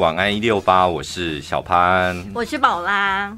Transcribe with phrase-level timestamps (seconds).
[0.00, 3.32] 晚安一六八，我是小潘，我是宝拉。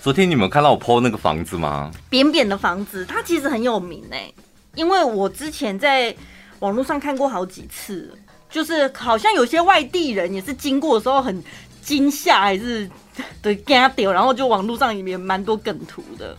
[0.00, 1.90] 昨天你们有看到我 po 那个房子吗？
[2.08, 4.34] 扁扁的房子，它其实很有名哎、欸，
[4.76, 6.14] 因为我之前在
[6.60, 8.16] 网络上看过好几次，
[8.48, 11.42] 就是好像有些外地人也是经过的时候很
[11.82, 12.88] 惊吓，还是
[13.42, 16.36] 对惊掉，然后就网络上里面蛮多梗图的。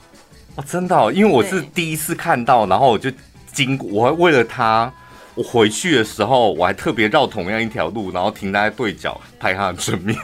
[0.56, 3.12] 哦，真的、哦，因为我是第一次看到，然后我就
[3.52, 4.90] 经过，我还为了它。
[5.34, 10.18] 我回去的时候，我还特别绕同样一条路，然后停在对角拍他的正面。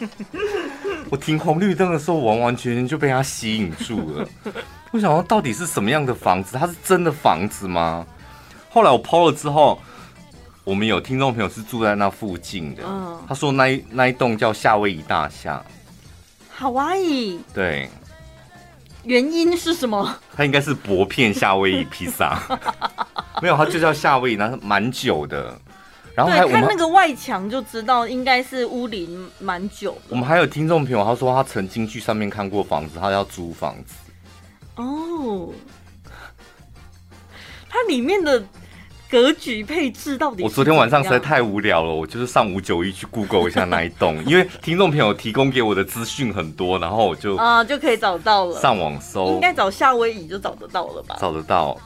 [1.10, 4.28] 我停红绿灯的时候，完完全全就被他吸引住了。
[4.90, 6.56] 我想说，到底是什么样的房子？
[6.58, 8.06] 它是真的房子吗？
[8.70, 9.80] 后来我 PO 了之后，
[10.64, 12.82] 我们有听众朋友是住在那附近的，
[13.28, 15.64] 他说那一那一栋叫夏威夷大厦。
[16.58, 17.40] 夏威夷？
[17.54, 17.88] 对。
[19.04, 20.18] 原因是什么？
[20.34, 22.38] 它应该是薄片夏威夷披萨。
[23.42, 25.58] 没有，它就叫夏威夷，那是蛮久的。
[26.14, 29.98] 然后还看那个外墙就知道，应该是屋龄蛮久。
[30.08, 33.94] 我们还有听众朋友，他说他曾经去上面看过房子，他要租房子。
[34.76, 35.52] 哦，
[37.68, 38.40] 它里面的
[39.14, 40.42] 格局配置到底？
[40.42, 48.60] 我昨天晚上实在太无聊了，我就是上五九一去 Google 一下那一栋， 因为听众朋友提供给我的资讯很多，然后我就啊就可以找到了。
[48.60, 51.16] 上网搜，应该找夏威夷就找得到了吧？
[51.20, 51.80] 找得到。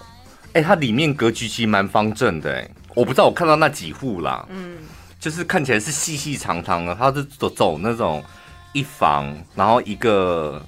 [0.55, 4.79] 哎、欸，它里面格局其实蛮方正的，哎，我不知道我看到那几户啦，嗯，
[5.21, 8.25] 就是看起来是细细长长的，它是走走那种
[8.73, 10.65] 一房，然后一个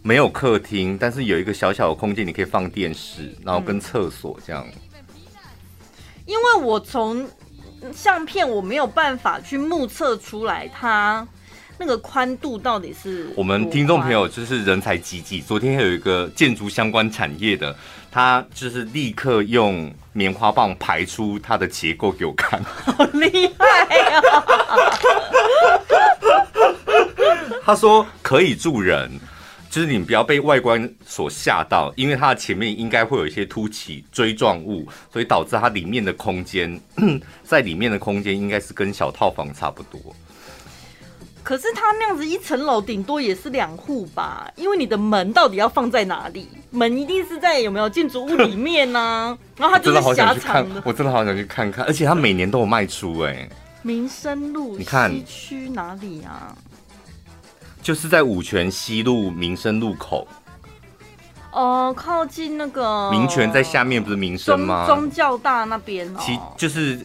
[0.00, 4.66] 没有客厅，但是有一个小小的空间，你可以放电视，然后跟厕所这样。
[4.66, 4.72] 嗯、
[6.28, 7.26] 因为我从
[7.90, 11.26] 相片我没有办法去目测出来它。
[11.80, 13.32] 那个宽度到底是？
[13.36, 15.40] 我们听众朋友就是人才济济。
[15.40, 17.74] 昨天有一个建筑相关产业的，
[18.10, 24.20] 他就是立刻用棉花棒排出它的结构给我看，好厉害啊！
[27.64, 29.08] 他说可以住人，
[29.70, 36.80] 就是你不要被外观所吓到，因为它的前面应该会有一些凸起锥状物，所以导致它里面的空间，
[37.44, 40.00] 在里面的空间应该是跟小套房差不多。
[41.42, 44.50] 可是它那样子一层楼顶多也是两户吧？
[44.56, 46.46] 因为你的门到底要放在哪里？
[46.70, 49.38] 门一定是在有没有建筑物里面呢、啊？
[49.56, 50.82] 然后它就是狭长的。
[50.84, 53.50] 我真的好想去看看，而且它每年都有卖出哎、欸。
[53.80, 56.54] 民生路，你看西区哪里啊？
[57.82, 60.26] 就是在五泉西路民生路口。
[61.52, 64.86] 哦、呃，靠近那个民权在下面不是民生吗？
[64.86, 66.20] 宗教大那边哦。
[66.20, 67.04] 其就是。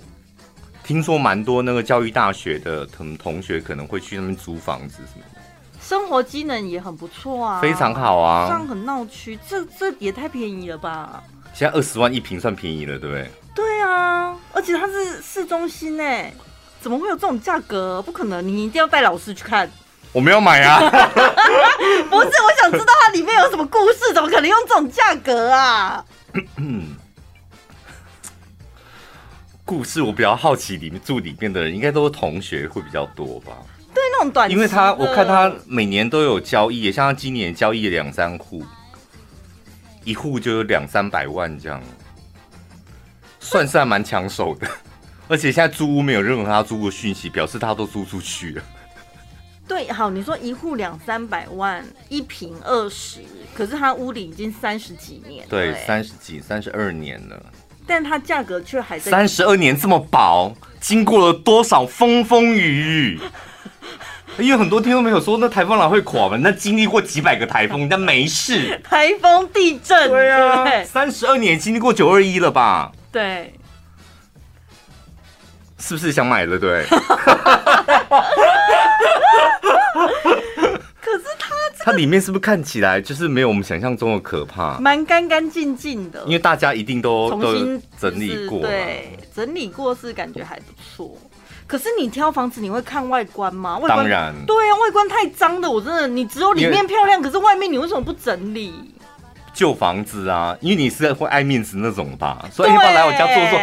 [0.85, 5.39] 听说蛮多那个教育大学的同同学可能会去那边租房子什么的，
[5.79, 11.23] 生活机能也很不错啊，非常好啊，这样很闹区，这这也太便宜了吧？
[11.53, 13.31] 现在二十万一平算便宜了，对不对？
[13.55, 16.33] 对啊，而且它是市中心哎，
[16.81, 18.01] 怎么会有这种价格？
[18.01, 19.71] 不可能，你一定要带老师去看。
[20.13, 20.79] 我没有买啊，
[22.09, 26.05] 不是，我想知道它里面有什么故事，怎么可能用这种价格啊？
[29.65, 33.53] 故事我比较好奇，里面住里面的人应该都是同学会比较多吧？
[33.93, 38.63] 对，那种短，因为他我看他每年都有交易，像他今年交易了两三户，
[40.03, 41.81] 一户就有两三百万这样，
[43.39, 44.67] 算是还蛮抢手的。
[45.27, 48.63] 而且现在租屋没有任何他租的讯息，表示他都租出去了。
[49.73, 53.21] 对，好，你说一户两三百万，一平二十，
[53.55, 57.43] 可是他屋里已经三十几年了，对，三十几、三十二年了。
[57.87, 63.19] 但它价格却还在三十二年这么薄，经过了多少风风雨雨？
[64.37, 66.37] 因为很多听众没有说那台风来会垮嘛？
[66.39, 68.79] 那经历过几百个台风，但没事。
[68.85, 72.91] 台风、地震，对啊，三十二年经历过九二一了吧？
[73.11, 73.55] 对，
[75.79, 76.59] 是不是想买了？
[76.59, 76.85] 对。
[81.85, 84.79] 它里面是不是看起来就是没有我们想象中的可怕？
[84.79, 90.65] 蛮干干净净的，因为大家一定都重新整理过，对，整理过是感觉还不
[90.95, 91.17] 错。
[91.67, 93.77] 可是你挑房子，你会看外观吗？
[93.77, 98.73] 外观，当然，对啊，外观太脏的，我真的，你只有里面漂亮，可是外面你为什么不整理？
[99.53, 103.59] 旧房子啊，因为你是会爱面子那种吧，所以一般来我家坐坐。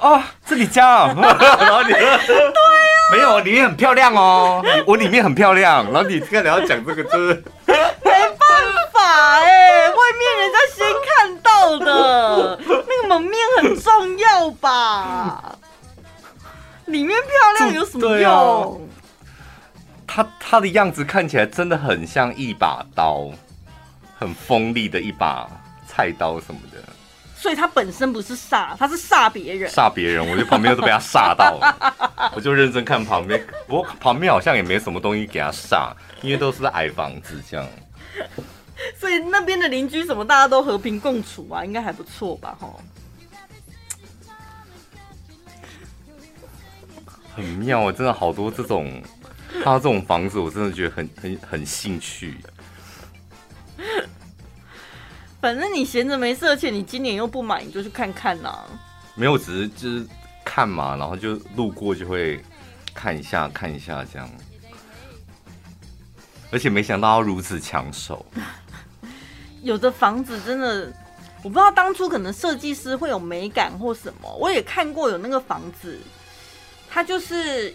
[0.00, 1.14] 哦，这里家啊，
[1.60, 7.74] 然后你 对呀、啊，没有，里面很漂亮哦，我里面很漂亮，然后你现在你要讲这个，就是没
[8.04, 8.48] 办
[8.92, 9.00] 法
[9.40, 15.56] 哎，外面人家先看到的，那个门面很重要吧？
[16.86, 18.88] 里面漂亮有什么用？
[20.06, 23.30] 他他的样子看起来真的很像一把刀，
[24.18, 25.46] 很锋利的一把
[25.86, 26.78] 菜刀什么的。
[27.40, 29.70] 所以他本身不是煞，他是煞别人。
[29.70, 33.40] 煞别人，我就旁边都被他煞到了， 我就认真看旁边。
[33.68, 37.64] 不过旁边好像也没什么东西给他煞，因为都是矮房子这样。
[38.98, 42.56] 所以那边的邻居什么大家都和平共处啊，应该还不错吧？
[42.60, 42.80] 吼，
[47.36, 49.00] 很妙啊，真的好多这种，
[49.52, 52.36] 看到这种房子，我真的觉得很很很兴趣。
[55.40, 58.66] 反正你闲着没事，而且你今年又不买，你就去看看呐、啊。
[59.14, 60.06] 没有，只是就是
[60.44, 62.42] 看嘛，然后就路过就会
[62.94, 64.28] 看一下看一下这样。
[66.50, 68.24] 而且没想到要如此抢手。
[69.62, 70.92] 有的房子真的，
[71.42, 74.34] 我不知道当初可能设计师会有美感或什么。
[74.36, 75.98] 我也看过有那个房子，
[76.88, 77.74] 它就是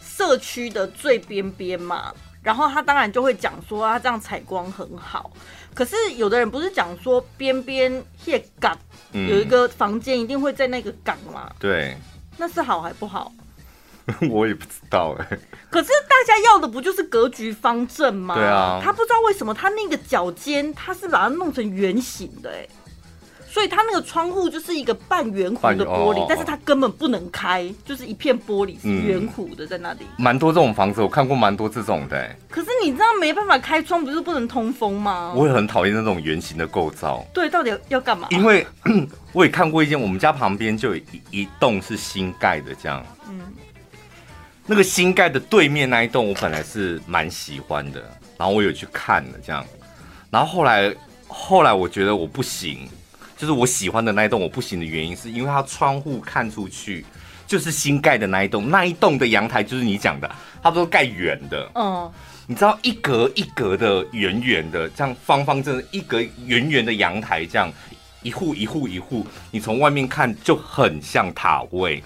[0.00, 2.14] 社区的最边边嘛，
[2.44, 5.32] 然后他当然就会讲说他这样采光很好。
[5.74, 8.78] 可是有的人不是讲说边边叶港
[9.12, 11.50] 有一个房间一定会在那个港嘛？
[11.58, 11.96] 对，
[12.38, 13.32] 那是好还不好？
[14.30, 15.38] 我也不知道哎。
[15.70, 18.34] 可是大家要的不就是格局方正吗？
[18.36, 18.80] 对啊。
[18.84, 22.68] 他不知道为什么他那个角尖他是把它弄成圆形的哎。
[23.54, 30.00] 所以它那个窗户就是一个半圆弧的玻璃，哦、但是它根本不能开，就是一片玻璃是圆弧的在那里。
[30.18, 32.36] 蛮、嗯、多这种房子，我看过蛮多这种的。
[32.50, 35.32] 可是你知道没办法开窗，不是不能通风吗？
[35.36, 37.24] 我也很讨厌那种圆形的构造。
[37.32, 38.26] 对，到底要要干嘛？
[38.32, 38.66] 因为
[39.32, 43.06] 我也看过一间，我们家旁边就有一一栋是新盖的，这样。
[43.28, 43.40] 嗯。
[44.66, 48.00] 那个新盖的对面那一栋，我本来是蛮喜欢的，
[48.36, 49.64] 然后我有去看了这样，
[50.28, 50.92] 然后后来
[51.28, 52.88] 后来我觉得我不行。
[53.44, 57.04] 就是我喜欢的那一栋，我不行的原因是因为它窗户看出去
[57.46, 60.30] 就是新盖的那一栋，那一栋的阳台就是你讲的，
[60.62, 61.70] 它都盖圆的。
[61.74, 62.10] 嗯，
[62.46, 67.70] 你知道一格一格的圆圆的，这样方方正正一格圆圆的阳台，这样
[68.22, 72.02] 一户一户一户，你从外面看就很像塔位，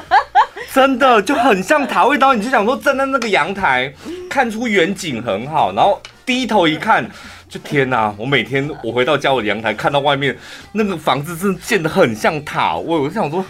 [0.72, 2.16] 真的就很像塔位。
[2.16, 3.92] 然后你就想说站在那个阳台
[4.30, 7.06] 看出远景很好，然后低头一看。
[7.54, 8.12] 就天呐！
[8.18, 10.36] 我每天我回到家，我的阳台看到外面
[10.72, 12.98] 那个房子，真的建得很像塔位。
[12.98, 13.46] 我就想说，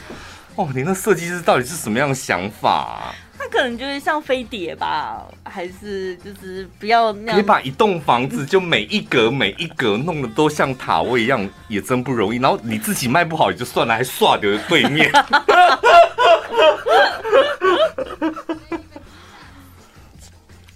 [0.56, 3.14] 哦，你那设计师到底是什么样的想法啊？
[3.38, 7.36] 他可能就是像飞碟吧，还是就是不要那样？
[7.36, 12.38] 可以把一栋房子就每一格每一格弄得都像塔位一样，也真不容易。
[12.38, 15.10] 然后你自己卖不好也就算了，还刷掉对面。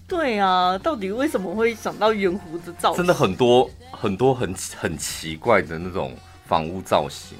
[0.09, 2.97] 对啊，到底为什么会想到圆弧的造型？
[2.97, 6.17] 真的很多很多很很奇怪的那种
[6.47, 7.37] 房屋造型。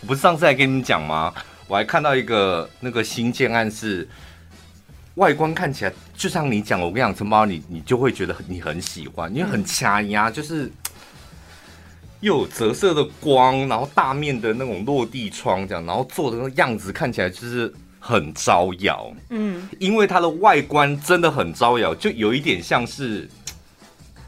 [0.00, 1.30] 我不是上次还跟你们讲吗？
[1.68, 4.08] 我还看到一个那个新建案是
[5.16, 10.72] 外观看起来就像你讲，我跟你讲，陈宝，你你就会觉得你很喜欢，因为很掐压，就是
[12.20, 17.70] 又有折射的光，然后大面的那种落地窗这样，然后做的那个样子看起来就是。
[18.06, 23.28] 很招摇，嗯，因为它的外观真的很招摇，就有一点像是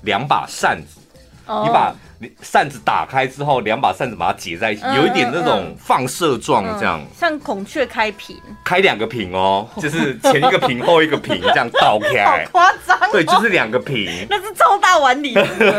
[0.02, 0.98] 两把扇子，
[1.46, 1.94] 哦、你把
[2.42, 15.34] 扇子打开之后，两把扇子把它结在一起，嗯、有一点那种放射状，这样、嗯嗯、像孔雀开屏，开两个屏哦， 就是前一个屏后一个屏这样倒开，好夸张，对，就是两个屏， 那是超大碗里，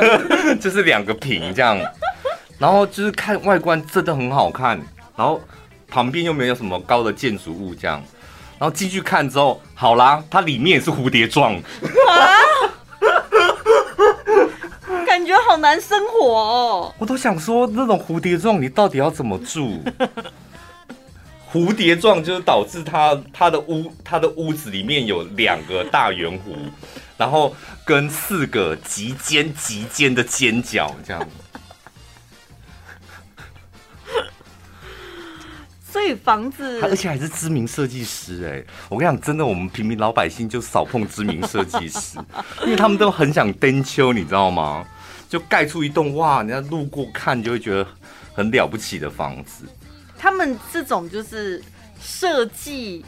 [0.62, 1.78] 就是两个屏这样，
[2.58, 4.80] 然后就是看外观真的很好看，
[5.18, 5.42] 然后。
[5.90, 8.04] 旁边又没有什么高的建筑物，这样，
[8.60, 11.62] 然后进去看之后，好啦，它里面也是蝴蝶状，啊，
[15.06, 16.94] 感觉好难生活哦。
[16.98, 19.82] 我都想说，那种蝴蝶状你到底要怎么住？
[21.52, 26.56] 蝴蝶状就是导致它它的屋它的屋子里面有两个大圆弧，
[27.18, 31.28] 然后跟四个极尖极尖的尖角，这样。
[35.92, 38.64] 所以房子，而且还是知名设计师哎！
[38.90, 42.20] 我跟你讲，真的，我们平民老百姓就少碰知名设计师，
[42.64, 44.86] 因为他们都很想登秋，你知道吗？
[45.28, 47.88] 就盖出一栋哇，人家路过看就会觉得
[48.34, 49.66] 很了不起的房子。
[50.18, 51.64] 他们这种就是
[52.02, 53.04] 设计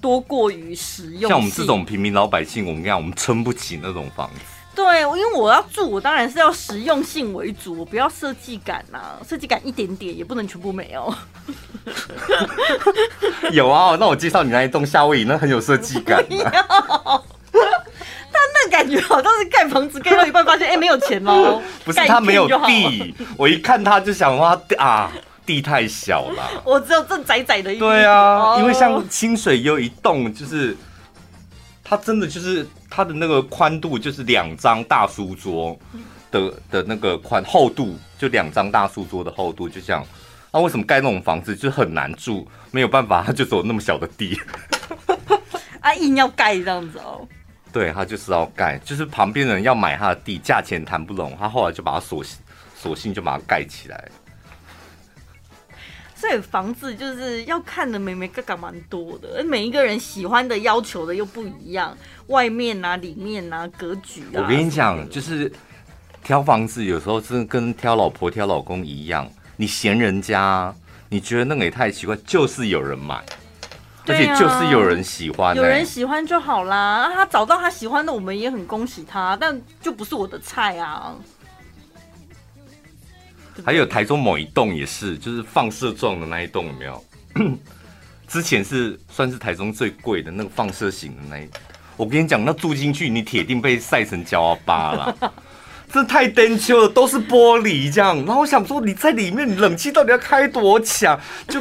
[0.00, 4.55] 多过于实用，像我们这种平民老百姓，我们跟你讲，我们撑不起那种房子。
[4.76, 11.14] 对，因为我要住，我当然是要实用性为主，我不要设计感呐、啊，设计感一点点也不能全部没有。
[13.52, 16.52] 有啊，那我介绍你那一栋夏威夷，那很有设计感、啊。
[17.50, 21.62] 他那感觉好像是盖房子盖到一半，发现哎、欸、没有钱喽。
[21.82, 25.10] 不是他没有地，我一看他就想哇啊
[25.46, 26.62] 地太小了。
[26.66, 27.78] 我只有这窄窄的一。
[27.78, 30.76] 对啊，哦、因为像清水有一栋，就是
[31.82, 32.68] 他真的就是。
[32.88, 35.78] 它的那个宽度就是两张大书桌，
[36.30, 40.04] 的的那个宽厚度，就两张大书桌的厚度，就这样。
[40.52, 42.48] 那、啊、为什么盖那种房子就很难住？
[42.70, 44.40] 没有办法，他就走那么小的地。
[45.80, 47.28] 啊，硬要盖这样子哦。
[47.72, 52.38] 对，他就是要盖，就是旁边人要买他的地，价钱谈不拢，他后来就把它索性
[52.74, 54.08] 索性就把它盖起来。
[56.16, 61.96] 所以房子就是要看的，眉眉角角蛮多的，而每一个人喜欢的要求的又不一样，
[62.28, 64.40] 外面啊、里面啊、格局啊。
[64.40, 65.52] 我跟你讲，就是
[66.24, 70.74] 挑房子有时候真的跟挑老婆、挑老公一样，你嫌人家，
[71.10, 73.22] 你觉得那个也太奇怪，就是有人买。
[74.08, 77.10] 而且就是有人喜欢、欸，有人喜欢就好啦。
[77.12, 79.36] 他找到他喜欢的，我们也很恭喜他。
[79.40, 81.12] 但就不是我的菜啊。
[83.64, 87.04] 还有台中某一栋也是，就是放射状的那一栋，有没有？
[88.28, 91.48] 之前是算是台中最贵的那个放射型的那一。
[91.96, 95.16] 我跟你讲，那住进去你铁定被晒成焦巴了。
[95.92, 98.16] 这太单秋了，都是玻璃这样。
[98.24, 101.18] 然后我想说，你在里面你冷气到底要开多强？
[101.48, 101.60] 就。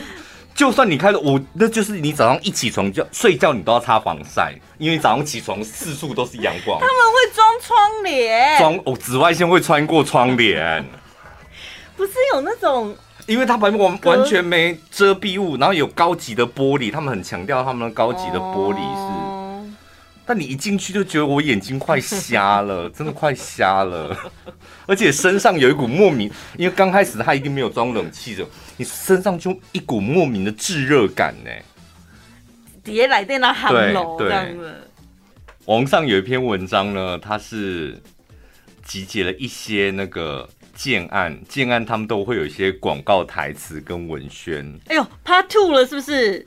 [0.56, 6.80] 就算你开了我，那就是你早上一起床就睡觉，你都要擦防晒，因为早上起床四处都是阳光。
[6.80, 10.82] 他们会装窗帘，装哦，紫外线会穿过窗帘。
[11.96, 12.96] 不是有那种，
[13.28, 18.82] 因为它旁边完完全没遮蔽物，然后有高级的玻璃，他们很强调他们的高级的玻璃是。
[18.82, 19.32] 哦
[20.28, 24.18] 但你一进去就觉得我眼睛快瞎了，真的快瞎了，
[24.88, 28.44] 而且身上有一股莫名，因为刚开始他一定没有装冷气的，
[28.78, 31.52] 你身上就一股莫名的炙热感呢。
[32.84, 34.90] 别来在那寒楼这样子。
[35.66, 38.02] 网上有一篇文章呢，它是
[38.84, 44.79] 集结了一些那个建案，建案他们都会有一些广告台词跟文宣。
[44.88, 46.46] 哎呦，Part Two 了是不是？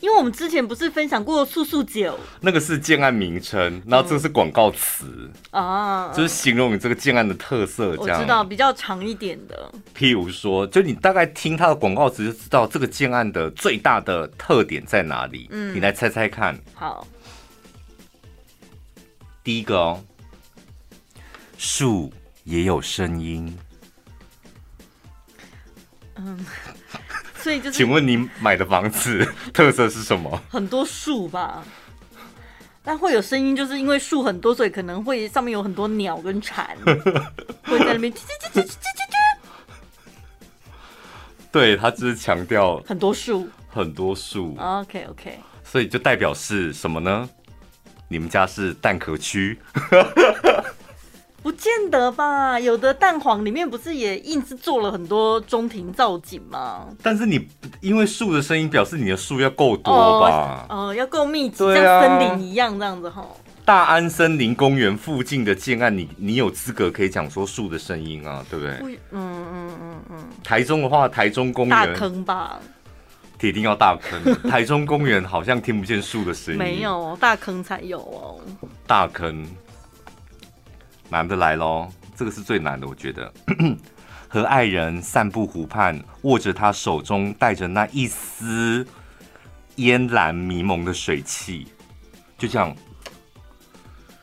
[0.00, 7.96] 因为我们之前不是分享过素素酒，那个是建案名称，然后这个是广告词啊，就是形容你这个建案的特色。
[7.96, 15.48] 这样我知道比较长一点的，譬如说，就你大概听它的广告词就知道这个建案的最大的特点在哪里。
[15.50, 16.58] 嗯，你来猜猜看。
[16.74, 17.06] 好，
[19.42, 20.04] 第一个哦，
[21.56, 22.12] 树
[22.44, 23.58] 也有声音。
[26.14, 26.46] 嗯。
[27.36, 29.22] 所以就是，请问你买的房子
[29.52, 30.40] 特色是什么？
[30.48, 31.62] 很多树吧，
[32.82, 36.74] 但会有声音，就是因为树很多，所以可能会上面有很多鸟跟蝉
[37.64, 39.14] 会在那边叽叽叽叽叽叽叽。
[41.52, 44.56] 对，他只是强调很多树，很多树。
[44.58, 47.28] OK OK，所以就代表是什么呢？
[48.08, 49.60] 你们家是蛋壳区？
[51.44, 56.86] 不见得吧，有的蛋黄里面不是也硬是做了很多中庭造景吗？
[57.02, 57.46] 但是你
[57.82, 60.66] 因为树的声音，表示你的树要够多吧？
[60.70, 63.22] 哦，哦要够密集，啊，像森林一样这样子哈。
[63.62, 68.74] 大安森林公园附近的建案，你你有资格可以讲说树的声音啊，对不对？
[68.80, 70.00] 嗯嗯嗯嗯。
[70.12, 72.58] 嗯台中的话，台中公园大坑吧？
[73.38, 74.50] 铁定要大坑。
[74.50, 78.40] 台中公园好像听不见树的声音，没有大坑才有哦。
[78.86, 79.46] 大坑。
[81.14, 83.32] 难的来喽，这个是最难的，我觉得。
[84.26, 88.84] 和爱人散步湖畔，握着他手中带着那一丝
[89.76, 91.68] 烟蓝迷蒙的水汽，
[92.36, 92.74] 就这样。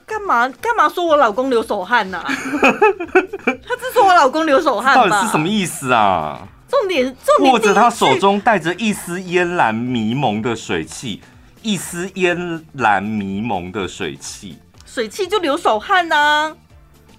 [0.06, 2.28] 干嘛干嘛说我老公流手汗呐、啊？
[2.28, 6.46] 他是说我老公流手汗，到底是什么意思啊？
[6.68, 11.22] 重点重点，握着他手中带着一丝烟蓝迷蒙的水汽，
[11.62, 16.58] 一丝烟蓝迷蒙的水汽，水汽就流手汗呐、啊。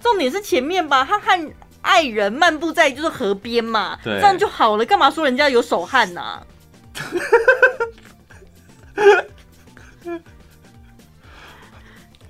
[0.03, 4.85] 重点是前面吧，他和爱人漫步在就是河边嘛，对这样就好了。
[4.85, 6.45] 干嘛说人家有手汗呢、啊？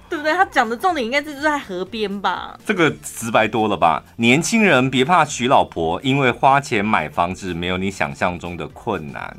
[0.10, 0.32] 对不对？
[0.34, 2.58] 他讲的重点应该是就在河边吧？
[2.64, 4.04] 这个直白多了吧？
[4.16, 9.36] 年轻人别怕娶老婆，因为花钱买房子没有你想象中的困难。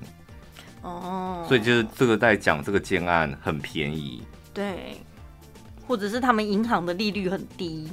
[0.82, 4.22] 哦，所以就是这个在讲这个建案很便宜，
[4.52, 5.00] 对，
[5.86, 7.88] 或者是他们银行的利率很低。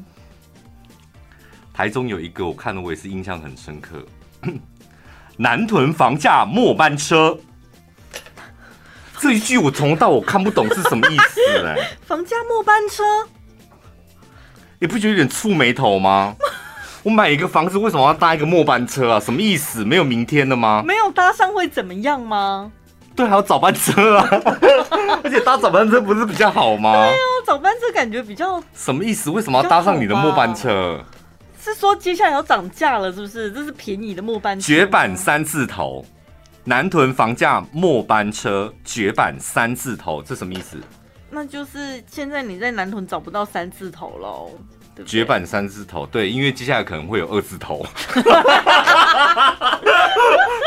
[1.81, 4.05] 台中有一个，我看了我也是印象很深刻。
[5.38, 7.35] 南屯房价末班车，
[9.17, 11.75] 这一句我从头到我看不懂是什么意思哎。
[12.05, 13.03] 房价末班车，
[14.77, 16.35] 你不觉得有点触眉头吗？
[17.01, 19.19] 我买一个房子为什么要搭一个末班车啊？
[19.19, 19.83] 什么意思？
[19.83, 20.83] 没有明天的吗？
[20.85, 22.71] 没有搭上会怎么样吗？
[23.15, 24.29] 对，还有早班车啊，
[25.23, 26.91] 而且搭早班车不是比较好吗？
[26.91, 29.31] 对啊，早班车感觉比较什么意思？
[29.31, 31.03] 为什么要搭上你的末班车？
[31.62, 33.51] 是说接下来要涨价了，是不是？
[33.51, 34.65] 这是便宜的末班车。
[34.65, 36.06] 绝版三字头，
[36.63, 40.77] 南屯房价末班车绝版三字头，这什么意思？
[41.30, 44.51] 那就是现在你在南屯找不到三字头喽，
[44.94, 45.08] 对对？
[45.08, 47.86] 绝版三字头，对，因为接下来可能会有二字头，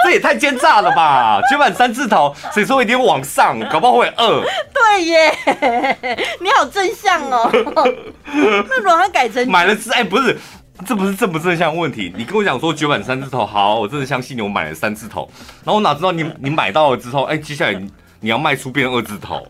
[0.05, 1.43] 这也太奸诈了吧！
[1.51, 3.59] 绝版三字头，谁说一定往上？
[3.69, 4.43] 搞不好会二。
[4.73, 5.37] 对耶，
[6.41, 7.51] 你好正向哦。
[8.25, 10.39] 那如果他改成买了之，哎，不是，
[10.87, 12.13] 这不是正不正向问题。
[12.17, 15.31] 你跟我讲说绝版三字头，好，我真的相信你，我买了三字头。
[15.65, 17.91] 然后我哪知道你你买到了之后，哎，接下来你
[18.21, 19.47] 你要卖出变二字头。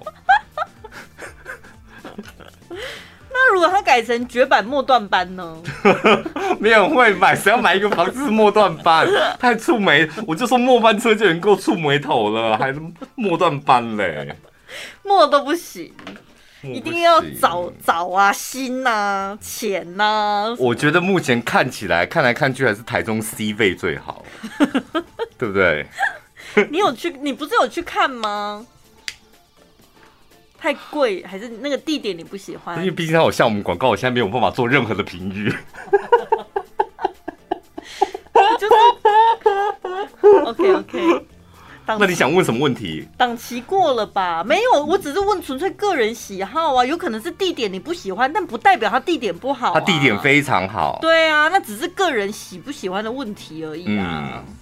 [3.36, 5.56] 那如果他改成绝版末段班呢？
[6.60, 9.06] 没有人会买，谁要买一个房子末段班？
[9.40, 10.08] 太触霉！
[10.26, 12.80] 我就说末班车就已经够触霉头了，还是
[13.16, 14.34] 末段班嘞？
[15.02, 15.92] 末都不行，
[16.72, 20.56] 一定要早早啊，新啊，钱呐、啊。
[20.58, 24.24] 我觉得目前看起来看来看去还是台中 C 位最好，
[25.36, 25.86] 对不对？
[26.70, 27.10] 你有去？
[27.20, 28.64] 你不是有去看吗？
[30.58, 32.78] 太贵还是那个地点你不喜欢？
[32.78, 35.52] 因为毕竟它有项目广告，我现在没有办法做任何的评语。
[38.58, 38.74] 就是
[40.44, 41.26] OK OK。
[41.86, 43.06] 那你想问什么问题？
[43.16, 44.42] 档期过了吧？
[44.42, 46.84] 没有，我只是问纯粹个人喜好啊。
[46.84, 49.78] 有可能是地点你不喜欢，但不代表它地点不好啊。
[49.78, 50.98] 它地点非常好。
[51.02, 54.42] 对啊，那只是个人喜不喜欢的问题而已啊。
[54.46, 54.54] 嗯，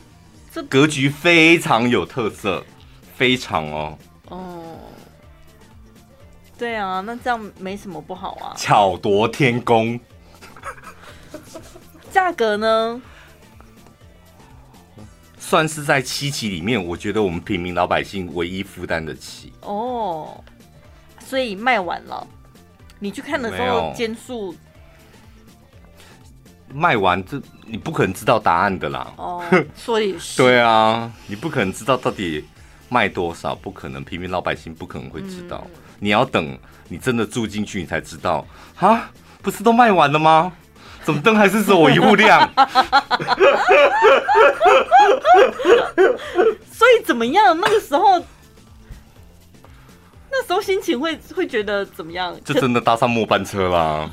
[0.52, 2.64] 这格局非常有特色，
[3.14, 3.99] 非常哦。
[4.29, 4.62] 哦。
[6.59, 8.55] 对啊，那这样没什么不好啊。
[8.57, 9.99] 巧夺天工。
[12.11, 13.00] 价格呢？
[15.52, 19.52] 算是在七期里面，我觉得我们平民老百姓唯一负担得起。
[19.61, 20.42] 哦，
[21.21, 22.26] 所以卖完了。
[22.99, 24.56] 你去看的时候，间数
[26.73, 29.12] 卖完，这你不可能知道答案的啦。
[29.18, 29.44] 哦，
[29.76, 30.40] 所以是。
[30.42, 32.42] 对啊，你不可能知道到底
[32.88, 35.62] 卖多少，不可能，平民老百姓不可能会知道。
[35.66, 38.44] 嗯你要等你真的住进去，你才知道
[38.76, 39.11] 啊！
[39.42, 40.50] 不是都卖完了吗？
[41.04, 42.49] 怎么灯还是只有我一户亮？
[46.73, 47.59] 所以怎么样？
[47.61, 48.18] 那个时候，
[50.30, 52.37] 那时候心情会会觉得怎么样？
[52.44, 54.11] 就真的搭上末班车啦。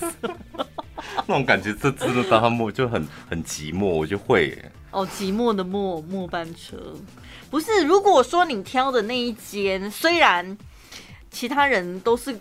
[1.26, 4.56] 那种感觉，这真的搭上末就很很寂寞，我就会
[4.90, 6.76] 哦，寂寞的末末班车
[7.50, 7.84] 不是？
[7.84, 10.56] 如果说你挑的那一间，虽然。
[11.28, 12.40] 其他人都是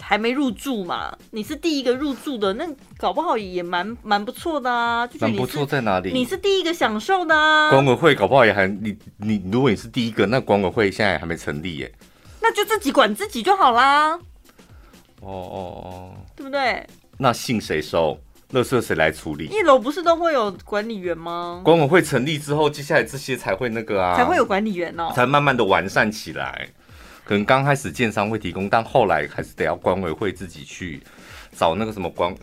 [0.00, 5.08] 还没入住嘛，你是第一个入住的，那搞不好也蛮蛮不错的啊。
[5.20, 6.12] 蛮不错在哪里？
[6.12, 7.70] 你是第一个享受的啊。
[7.70, 11.92] 管委会搞不好也还你你，如果你是第一个，那管委会现在还没成立耶。
[12.40, 14.18] 那就自己管自己就好啦。
[15.20, 16.86] 哦哦哦，对不对？
[17.18, 18.18] 那信谁收？
[18.52, 19.46] 垃圾谁来处理？
[19.46, 21.60] 一楼不是都会有管理员吗？
[21.64, 26.68] 管委会成立之后，接下来这些才会那个啊，才会有管理员哦，才慢慢的完善起来。
[27.30, 31.00] 可能刚开始建商会提供，但后来还是得要管委会自己去
[31.56, 32.34] 找那个什么管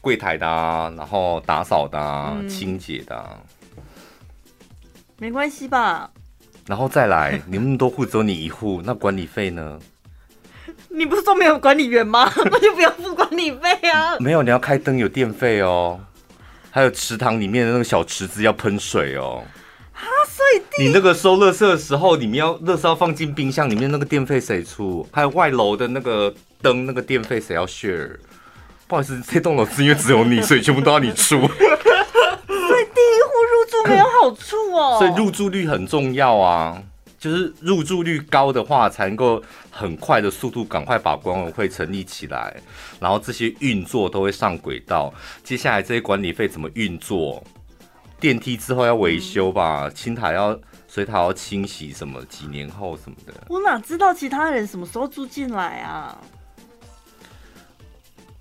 [0.00, 3.36] 柜台的啊，然后打扫的啊，嗯、清洁的啊。
[5.18, 6.08] 没关系吧？
[6.68, 9.80] 然后再来，你们那么多户只有你一户，那管理费呢？
[10.88, 12.30] 你不是说没有管理员吗？
[12.48, 14.16] 那就不要付管理费啊。
[14.20, 15.98] 没有，你要开灯有电费哦，
[16.70, 19.42] 还有池塘里面的那个小池子要喷水哦。
[20.78, 25.06] 你那个收垃圾的时候，你们要垃圾要放进冰箱里面，那个电费谁出？
[25.12, 28.16] 还有外楼的那个灯，那个电费谁要 share？
[28.88, 31.38] 不好意思，这栋楼是因为只有你，所以全部都要你出。
[31.38, 34.96] 所以第一户入住没有好处哦。
[34.98, 36.82] 所以入住率很重要啊，
[37.18, 42.56] 就是入住率高的话，才能够很快的速度赶快把管委会成立起来，
[42.98, 45.12] 然后这些运作都会上轨道。
[45.44, 47.44] 接下来这些管理费怎么运作？
[48.20, 52.22] 电梯之后要维修吧，嗯、青塔要水塔要清洗什么？
[52.26, 53.32] 几年后什么的？
[53.48, 56.16] 我哪知道其他人什么时候住进来啊？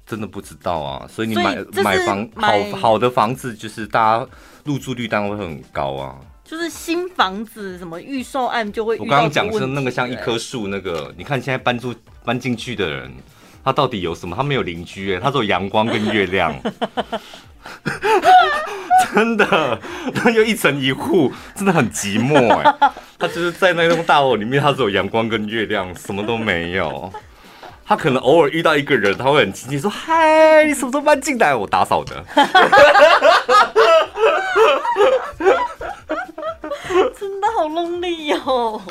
[0.06, 1.08] 真的不知道啊！
[1.08, 4.28] 所以你买买房好好的房子，就是大家
[4.64, 6.20] 入住率当然会很高啊。
[6.44, 8.98] 就是新房子什么预售案就会。
[8.98, 11.94] 我刚刚讲是那个像一棵树，那个你看现在搬住
[12.26, 13.14] 搬进去的人，
[13.64, 14.36] 他到底有什么？
[14.36, 16.52] 他没有邻居哎，他只有阳光跟月亮。
[19.14, 19.80] 真的，
[20.14, 22.76] 他又一层一户，真的很寂寞哎。
[23.18, 27.12] 他就是在那栋大楼里面，他只有阳光跟月亮，什么都没有。
[27.86, 31.56] 他可能偶尔遇到一个人，他会很亲切说：“嗨，你什么时候搬进来？
[31.56, 32.24] 我打扫的。
[37.20, 38.82] ”真的好 lonely 哦。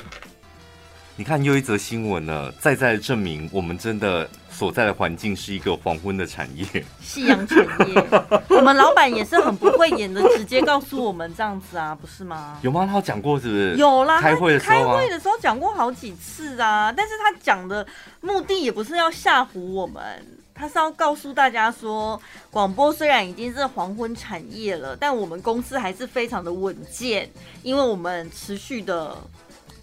[1.18, 6.64] 你看又一则新闻呢，再再证明我们真的所在的环境是一个黄昏的产业，
[7.00, 8.04] 夕阳产业。
[8.57, 12.61] 我们老板也是很不会演的，直接告诉我们这样子啊，不是吗？
[12.62, 12.87] 有吗？
[12.87, 13.74] 他有讲过是不是？
[13.74, 16.94] 有啦，开会的时候，开会的时候讲过好几次啊。
[16.96, 17.85] 但是他讲的
[18.20, 27.28] 目的也不是要吓唬我们，他是要告诉大家说，广播虽然已经是黄昏产业了，但我们公司还是非常的稳健，
[27.64, 29.16] 因为我们持续的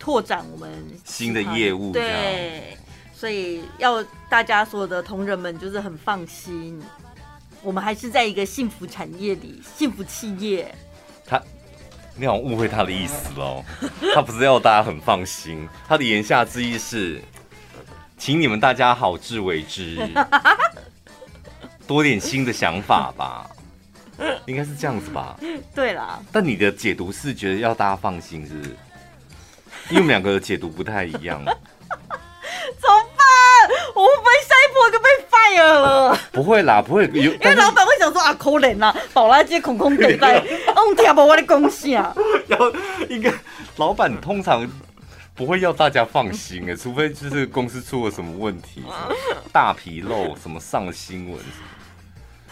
[0.06, 0.70] 拓展我们
[1.04, 2.78] 新的业务，对，
[3.12, 6.80] 所以要大家所有的同仁们就是很放心，
[7.64, 10.72] 我们还是在一个幸福产业里，幸福企业。
[11.26, 11.42] 他，
[12.16, 13.66] 你好像误会他的意思喽，
[14.14, 17.20] 他不是要大家很放心，他的言下之意是。
[18.16, 20.08] 请你们大家好自为之，
[21.88, 23.50] 多点新的想法吧，
[24.46, 25.36] 应该是这样子吧？
[25.74, 26.22] 对啦。
[26.32, 28.78] 但你的解读是觉得要大家放心，是不是？
[29.90, 31.44] 因为我们两个的解读不太一样。
[31.46, 33.26] 怎么办？
[33.94, 36.18] 我会不会下一波就被 fire 了？
[36.32, 37.06] 不会啦，不会。
[37.14, 40.40] 有因为老板会想说啊，可怜啊，宝拉街空空等待，
[40.76, 42.16] 嗯，听不我的贡献啊。
[42.48, 42.72] 然后
[43.10, 43.32] 应该，
[43.78, 44.68] 老板通常。
[45.38, 48.86] 不会要大家放心哎，除非就是公司出了什么问题，
[49.52, 51.38] 大纰漏，什么上了新闻。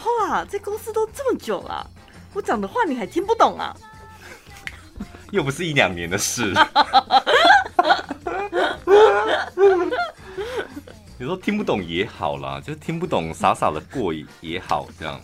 [0.04, 1.90] 哇，这公司都这么久了，
[2.34, 3.74] 我讲的话你还听不懂啊？
[5.34, 6.54] 又不是一两年的事。
[11.18, 15.20] 有时候听不懂也好啦，就听不懂，傻傻的过也好，这样。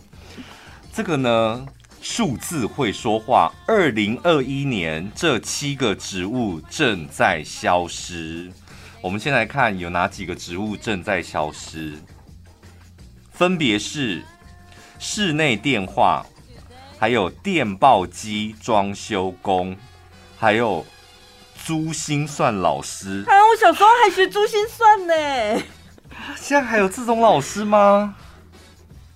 [0.92, 1.64] 这个呢？
[2.02, 3.52] 数字会说话。
[3.68, 8.50] 二零二一年，这七个植物正在消失。
[9.00, 11.94] 我们先来看有哪几个植物正在消失，
[13.30, 14.24] 分别是
[14.98, 16.26] 室内电话，
[16.98, 19.76] 还有电报机装修工，
[20.40, 20.86] 还有
[21.66, 23.22] 珠心算老师。
[23.28, 25.14] 啊，我小时候还学珠心算呢。
[26.34, 28.16] 现在还有这种老师吗？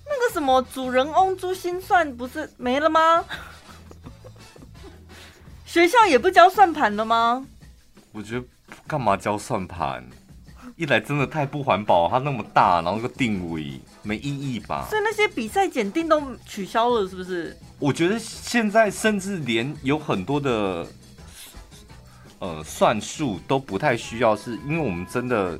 [0.05, 3.25] 那个什么主人翁珠心算不是没了吗？
[5.65, 7.43] 学校也不教算盘了吗？
[8.11, 8.45] 我觉得
[8.85, 10.07] 干嘛教算盘？
[10.75, 14.85] 一来真的太不环保，它那么大，然后个定位没意义吧？
[14.91, 17.57] 所以那些比赛检定都取消了，是不是？
[17.79, 20.85] 我觉得现在甚至连有很多的
[22.45, 25.59] 呃算术都不太需要，是因为我们真的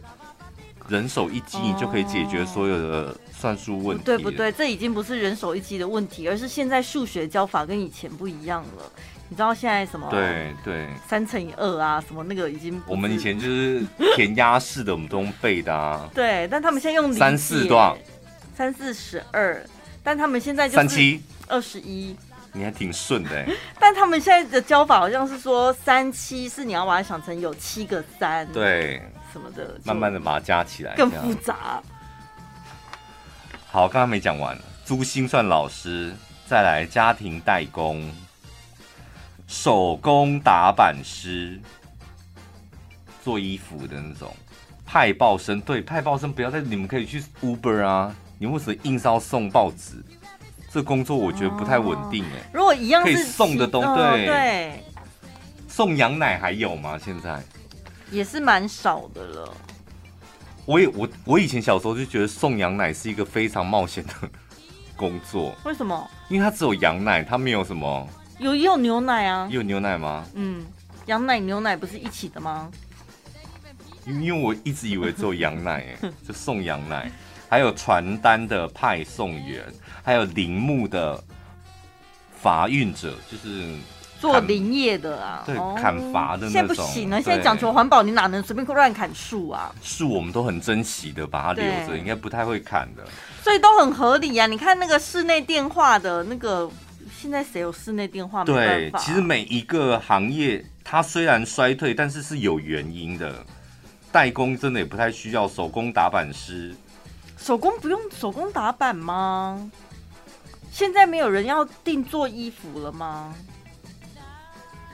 [0.88, 3.16] 人手一机就可以解决所有的。
[3.38, 4.04] 算术问题？
[4.06, 4.50] 对不对？
[4.50, 8.92] 这已经不是人手一机的问题，而是现在数学教法跟以前不一样了。
[9.28, 10.08] 你知道现在什么？
[10.10, 12.82] 对对，三乘以二啊，什么那个已经……
[12.88, 13.84] 我们以前就是
[14.16, 16.10] 填鸭式的，我们都用背的啊。
[16.16, 17.96] 对，但他们现在用三四多少？
[18.56, 19.62] 三四十二，
[20.02, 22.16] 但他们现在就是三七二十一。
[22.56, 23.46] 你还挺顺的。
[23.78, 31.84] 但他们现在的教法好像是说三七是你要把它想成有七个三，对，什么的，慢慢的把它加起来，更复杂。
[33.68, 34.58] 好，刚刚没讲完。
[34.86, 36.14] 珠心算老师，
[36.48, 38.10] 再来家庭代工、
[39.48, 41.60] 手工打板师，
[43.24, 44.34] 做衣服的那种
[44.86, 45.60] 派报生。
[45.60, 48.16] 对，派报生不要再，你们可以去 Uber 啊。
[48.38, 50.04] 你为什么硬是要送报纸？
[50.76, 52.50] 这工作我觉得不太稳定哎、欸。
[52.52, 54.84] 如果一样可以送的东西，哦、对对，
[55.70, 57.00] 送羊奶还有吗？
[57.02, 57.42] 现在
[58.12, 59.54] 也是蛮少的了。
[60.66, 64.14] 我也我我以前小时候就觉得送羊奶是一个非常冒险的
[64.98, 65.56] 工作。
[65.64, 66.06] 为什么？
[66.28, 68.06] 因为它只有羊奶，它没有什么。
[68.40, 69.48] 有也有牛奶啊。
[69.50, 70.26] 有牛奶吗？
[70.34, 70.66] 嗯，
[71.06, 72.70] 羊奶牛奶不是一起的吗？
[74.06, 77.10] 因因为我一直以为只有羊奶，哎， 就送羊奶，
[77.50, 79.64] 还有传单的派送员，
[80.04, 81.24] 还有铃木的
[82.42, 83.76] 伐运者，就是。
[84.18, 86.50] 做林业的啊，对，砍伐的那种。
[86.50, 89.76] 现在不行了，现在讲求环保，你哪能随便乱砍树啊？
[89.84, 93.04] 树我们都很珍惜的，把它留着，应该不太会砍的。
[93.44, 94.48] 所以都很合理啊！
[94.48, 96.68] 你看那个室内电话的那个，
[97.16, 98.44] 现在谁有室内电话？
[98.46, 103.46] 对，其实每一个行业它虽然衰退，但是是有原因的。
[104.12, 106.74] 代工真的也不太需要手工打板师，
[107.46, 109.70] 手工不用手工打板吗？
[110.72, 113.36] 现在没有人要定做衣服了吗？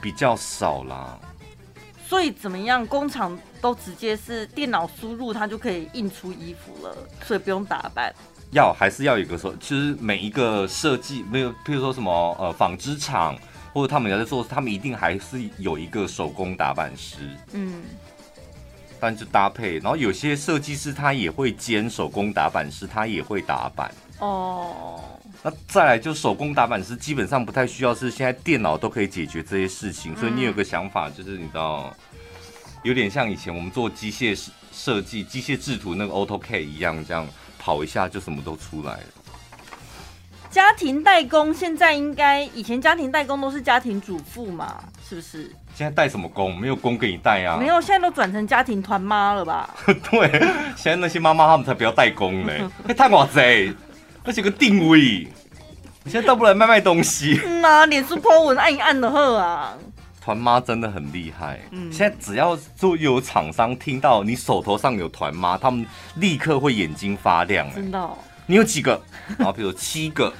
[0.02, 1.18] 比较少啦，
[2.06, 2.86] 所以怎么样？
[2.86, 8.14] 工厂都直接是电脑输入，它就可以印出衣服了，所以不用打扮。
[8.50, 13.34] 要还是要有一个说，其实每一个设计没有，譬如说什么呃纺织厂
[13.72, 17.30] 或者他们在做，他们一定还是有一个手工打板师。
[17.52, 17.82] 嗯，
[19.02, 23.92] 但就搭配，然后有些设计师他也会兼手工打板师，他也会打板。
[24.20, 25.00] 哦。
[25.42, 30.16] 那再来就手工打板师，基本上不太需要，是现在电脑都可以解决这些事情。
[30.16, 31.92] 所以你有个想法，就是你知道，
[32.84, 34.40] 有点像以前我们做机械
[34.72, 37.26] 设计、机械制图那个 AutoCAD 一样，这样
[37.58, 39.06] 跑一下就什么都出来了。
[40.52, 45.50] 家庭代工现在应该，以前家庭代工都是家庭主妇嘛，是不是？
[45.74, 46.54] 现在带什么工？
[46.60, 47.56] 没有工给你带啊。
[47.58, 49.70] 没有，现在都转成家庭团妈了吧？
[49.86, 50.30] 对，
[50.76, 52.62] 现在那些妈妈他们才不要代工嘞，
[52.94, 53.74] 太哇塞，
[54.24, 55.26] 而且个定位，
[56.04, 57.40] 你现在倒不来卖卖东西。
[57.42, 59.72] 嗯啊，脸书 po 文按一按的喝啊。
[60.20, 65.84] 团妈真的很厉害，嗯，现在只要就有厂商听到你手头上有团妈，他们
[66.16, 67.66] 立刻会眼睛发亮。
[67.74, 68.18] 真的，哦？
[68.52, 69.00] 你有几个？
[69.38, 70.30] 然后比如七个，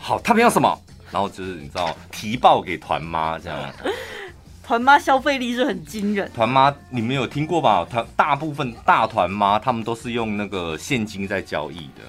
[0.00, 0.80] 好，他们要什么？
[1.12, 3.70] 然后就是你知道提报给团妈这样。
[4.64, 6.30] 团妈消费力是很惊人。
[6.32, 7.86] 团妈你们有听过吧？
[7.90, 12.02] 团大部分大团妈他们都是用那个现金在交易的。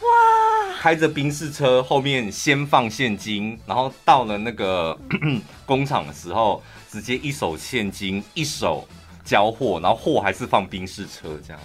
[0.00, 0.76] 哇！
[0.80, 4.98] 开着宾士车，后面先放现金，然后到了那个
[5.64, 8.84] 工厂的时候，直接一手现金一手
[9.24, 11.62] 交货，然后货还是放宾士车这样。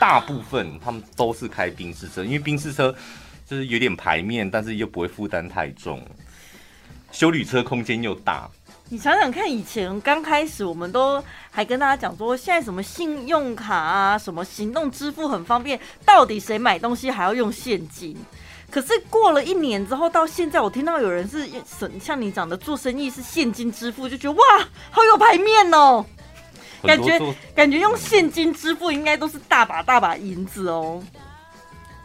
[0.00, 2.92] 大部分他们都是开宾士车，因为宾士车
[3.46, 6.02] 就是有点排面，但是又不会负担太重，
[7.12, 8.48] 修旅车空间又大。
[8.88, 18.16] 你想想看，以前刚开始，我们都还跟大家讲说，现在什么信用卡啊，什么行动支付很方便，到底谁买东西还要用现金？
[18.70, 21.46] 可是过了一年之后，到现在，我听到有人是
[22.00, 24.44] 像你讲的做生意是现金支付，就觉得哇，
[24.90, 26.06] 好有排面哦，
[26.82, 31.02] 感觉感觉用现金支付应该都是大把大把银子哦，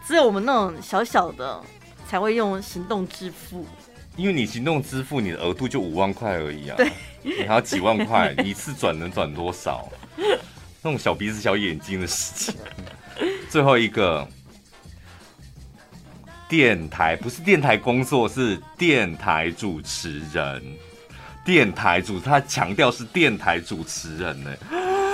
[0.05, 1.61] 只有我们那种小小的
[2.07, 3.65] 才会用行动支付。
[4.17, 6.89] 因为你行动支付，你的额度就五万块而已啊，对，
[7.21, 9.89] 你还要几万块，你一次转能转多少？
[10.81, 12.55] 那种小鼻子小眼睛的事情。
[13.49, 14.25] 最后一个，
[16.47, 20.63] 电台不是电台工作，是电台主持人。
[21.45, 24.51] 电台主，他强调是电台主持人呢。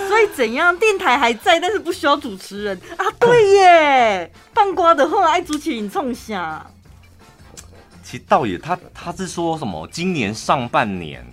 [0.08, 0.76] 所以怎样？
[0.78, 3.06] 电台还在，但是不需要主持人啊？
[3.20, 6.65] 对耶， 放瓜的话爱主持人冲下。
[8.04, 9.88] 其实倒也，他他是说什么？
[9.91, 11.26] 今年上半年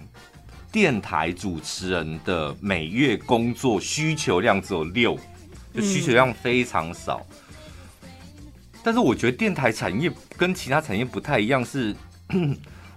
[0.70, 5.18] 电台主持人的每月工作需求量只有六，
[5.74, 7.24] 就需求量非常少。
[8.02, 8.08] 嗯。
[8.82, 11.94] 但是我觉得电台产业跟其他产业不太一样，是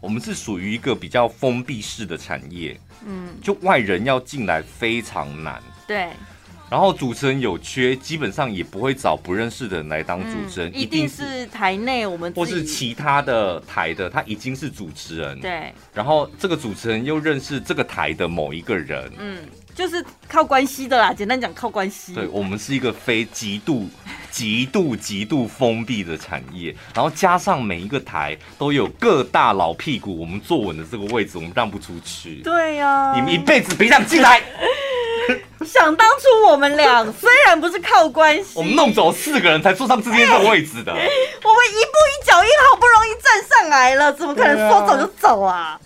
[0.01, 5.61] 我们是属于一个比较封闭式的产业，嗯，就外人要进来非常难。
[5.87, 6.09] 对。
[6.71, 15.37] 然后主持人有缺，基本上也不会找不认识的人来当主持人，嗯、一定是台内我们或是其他的台的，他已经是主持人。
[15.41, 15.73] 对。
[15.93, 19.39] 然后这个主持人又认识这个台的某一个人，嗯，
[19.75, 21.13] 就是靠关系的啦。
[21.13, 22.13] 简单讲，靠关系。
[22.13, 23.89] 对，我们是一个非极度、
[24.31, 32.41] 极度、极度封闭的产业，然后加上每一个台都有各大老屁股，我们坐稳的这个位置，我们让不出去。
[32.43, 34.41] 对呀、啊，你们一辈子别想进来。
[35.63, 40.91] 想当初我们俩虽然不是靠关系，我们弄走四个人才坐上今天这个位置的。
[40.91, 45.79] 我们一步一脚印，好不容易站上来了，怎么可能说走就走啊？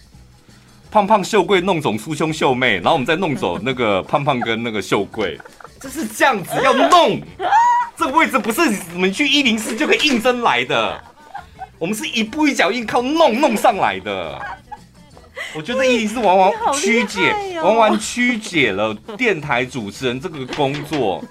[0.96, 5.38] 胖胖秀贵弄走酥胸秀妹，然后我们再弄走那个胖胖跟那个秀贵，
[5.82, 7.20] 就是这样子要弄。
[8.00, 8.62] 这个位置不是
[8.94, 10.98] 你们去一零四就可以应征来的，
[11.78, 14.42] 我们是一步一脚印靠弄弄上来的。
[15.54, 21.22] 我觉得一定是往往曲解，往往曲解了电台主持人这个工作，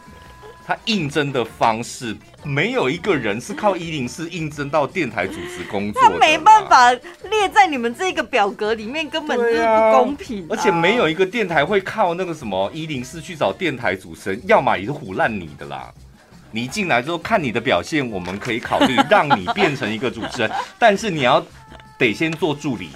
[0.66, 6.90] 他应征的方式没有一个人是靠一零四应征到电台主持工作，他没办法
[7.31, 10.46] 列在你们这个表格里面，根本就是不公平啊。
[10.50, 15.92] 而且没有一个电台会靠那个什么一零四去找电台主持人，要么也是唬烂你的啦。
[16.50, 21.44] 你一进来之后看你的表现，我们可以考虑让你变成一个主持人， 但是你要
[21.98, 22.90] 得先做助理。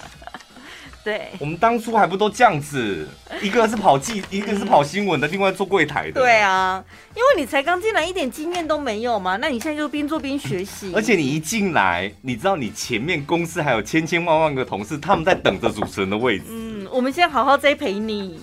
[1.08, 3.08] 对，我们当初还不都这样子，
[3.40, 6.20] 一个是跑记，一个是跑新闻的，另外做柜台的。
[6.20, 6.84] 对啊，
[7.16, 10.92] 因为你才刚进来，一点经验都没有嘛，那你现在就边做边学习。
[10.94, 16.44] 而且你一进来，你知道你前面公司还有千千万万个同事，他们在等着主持人的位置。
[16.50, 18.38] 嗯，我们先好好栽培你。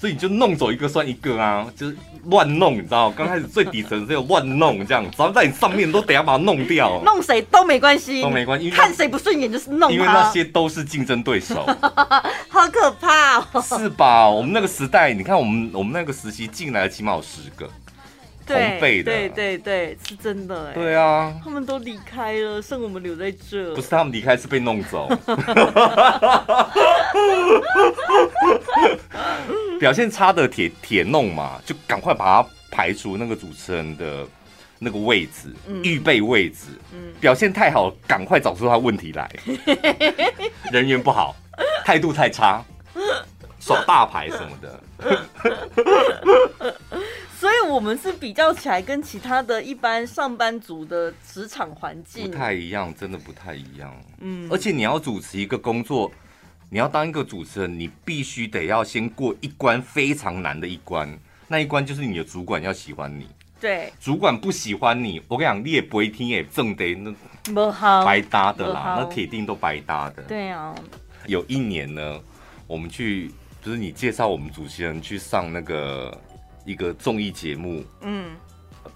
[0.00, 3.10] 所以你就弄走一个算一个啊，就是乱弄，你知道？
[3.10, 7.02] 刚开始最底层是有乱弄这样，只要在你上面都得要把它弄掉。
[7.04, 9.94] 弄谁都没关系，都没关系，看谁不顺眼就是弄他。
[9.94, 11.66] 因为那些都是竞争对手，
[12.48, 13.62] 好可怕哦！
[13.78, 14.26] 是吧？
[14.26, 17.68] 我们那个时代，你看我们我们那个时期进来的起码有十个。
[18.50, 20.74] 对对对对对，是真的哎。
[20.74, 23.74] 对啊，他们都离开了，剩我们留在这。
[23.74, 25.08] 不是他们离开，是被弄走。
[29.78, 34.26] 表现差的铁铁弄嘛，就赶快把他排除那个主持人的
[34.78, 36.66] 那个位置，预备位置。
[37.20, 39.30] 表现太好，赶快找出他问题来。
[40.72, 41.34] 人缘不好，
[41.84, 42.62] 态度太差，
[43.58, 44.80] 耍大牌什么的。
[47.40, 53.96] 所以，我们是比较起来，跟其他的一般上班族的职场环境不太一样，真的不太一样。
[54.18, 56.12] 嗯，而且你要主持一个工作，
[56.68, 63.26] 你要当一个主持人，你必须得要先过一关非常难的一关，那一关就是你的主管要喜欢你。
[63.58, 67.10] 对，主管不喜欢你，我跟你讲，你也不会听，也正得那
[67.54, 70.22] 不好白搭的啦，那铁定都白搭的。
[70.24, 70.74] 对啊，
[71.26, 72.20] 有一年呢，
[72.66, 73.30] 我们去，
[73.62, 76.14] 就是你介绍我们主持人去上那个
[76.64, 78.30] 一个综艺节目，嗯，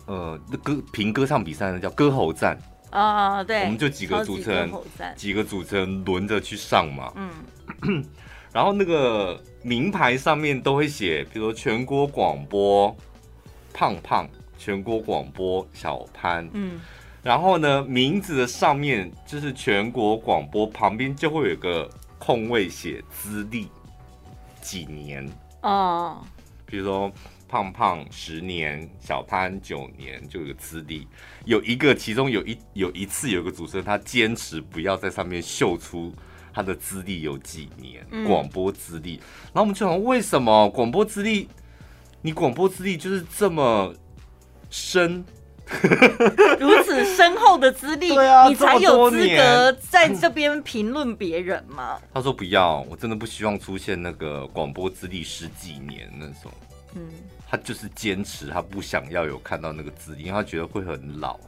[0.07, 2.59] 呃，那歌评歌唱比赛呢，叫歌喉战。
[2.91, 4.71] 啊，对，我们就几个主持人，
[5.17, 7.13] 几个主持人轮着去上嘛，
[7.83, 8.05] 嗯，
[8.53, 12.97] 然后那个名牌上面都会写，比如说全国广播
[13.73, 14.29] 胖胖。
[14.57, 16.81] 全国广播小潘，嗯，
[17.23, 23.69] 然后呢，名字的上面就是全国广播，旁边就会有个空位写资历
[24.63, 25.29] 几年。
[25.61, 26.25] 哦，
[26.65, 27.13] 比如说
[27.55, 31.07] 胖胖十年，小潘九年，就有个资历。
[31.45, 36.13] 有一个，其中有一有一次有一个主持人，他坚持不要在上面秀出
[36.53, 39.19] 他的资历有几年，嗯、广播资历。
[39.53, 41.49] 然后我们就想，为什么广播资历？
[42.23, 43.95] 你广播资历就是这么。
[44.71, 45.25] 深，
[46.59, 51.97] 如此深厚的资历，啊、你才有资格在这边评论别人吗？
[52.13, 56.51] 他说不要，我真的不希望出现那个广播资历十几年那种。
[56.97, 57.09] 嗯，
[57.55, 61.39] 他就是坚持，他不想要有看到那个字，因为他觉得会很老。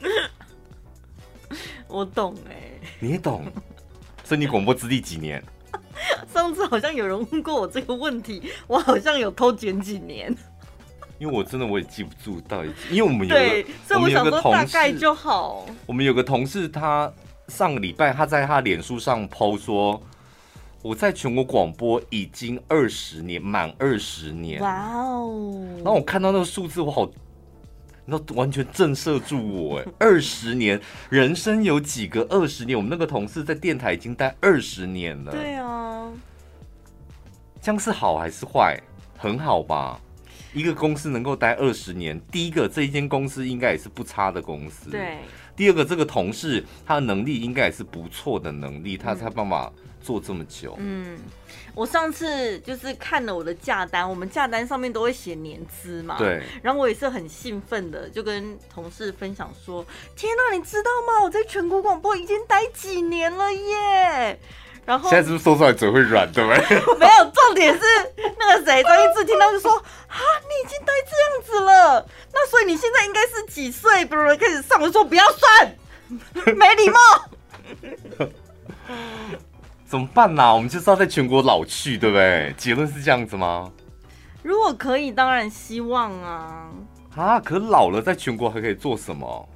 [1.86, 3.44] 我懂哎、欸，你也懂，
[4.24, 5.40] 所以你广播资历几年？
[6.34, 10.34] 上次好像有人问过我这个问题，我好像有偷减几年。
[11.20, 15.64] 因为我真的我也记不住到底，因为我们有个对，所以我想说大概就好。
[15.86, 17.12] 我们有个同事，他
[17.46, 20.02] 上个礼拜他在他脸书上 po 说，
[20.82, 24.60] 我在全国广播已经二十年，满二十年。
[24.60, 25.64] 哇哦！
[25.76, 27.08] 然后我看到那个数字，我好。
[28.04, 29.84] 那完全震慑住我哎！
[30.00, 32.76] 二十年，人生有几个二十年？
[32.76, 35.30] 我们那个同事在电台已经待二十年了。
[35.30, 36.10] 对啊，
[37.60, 38.76] 这样是好还是坏？
[39.16, 40.00] 很好吧？
[40.52, 44.90] 一个公司能够待二十年，第一个这一间公司应该也是不差的公司。
[44.90, 45.18] 对。
[45.54, 50.74] 第二个这个同事他的能力应该也是不错的能力，他才办法做这么久。
[50.78, 51.18] 嗯。
[51.74, 56.18] 我上次就是看了我的价单，我们价单上面都会写年资嘛。
[56.18, 56.42] 对。
[56.62, 59.84] 然后我也是很兴奋的，就跟同事分享说
[60.14, 61.24] ：“天哪，你知道吗？
[61.24, 64.38] 我在全国广播已经待几年了耶！”
[64.84, 66.58] 然后现在是不是说出来嘴会软，对不对？
[66.98, 67.80] 没有，重点是
[68.38, 69.70] 那个谁张一智听到就说
[70.08, 70.18] ：“啊，
[70.48, 75.76] 你已经待这样子了，那所以你现在应该是几岁？”不是开始上来说不要算，
[76.56, 76.98] 没礼貌。
[79.86, 80.54] 怎么办呢、啊？
[80.54, 82.54] 我们就是要在全国老去，对不对？
[82.56, 83.70] 结论是这样子吗？
[84.42, 86.70] 如果可以，当然希望啊。
[87.14, 89.48] 啊，可老了在全国还可以做什么？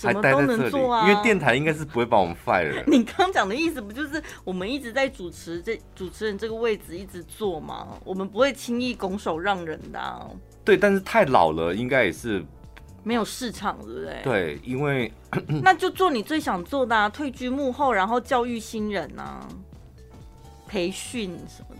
[0.00, 1.08] 什么都能做啊。
[1.08, 2.82] 因为电台应该是不会把我们 fire。
[2.88, 7.88] 你刚讲的意思不就是我们一直在主持这主持人这个位置一直做吗？
[8.04, 10.26] 我们不会轻易拱手让人的、啊。
[10.64, 12.44] 对，但是太老了，应该也是。
[13.02, 14.20] 没有市场，对不对？
[14.22, 15.10] 对，因为
[15.64, 19.48] 那就做你最想做的啊，退居幕后，然后教育新人啊，
[20.68, 21.74] 培训什么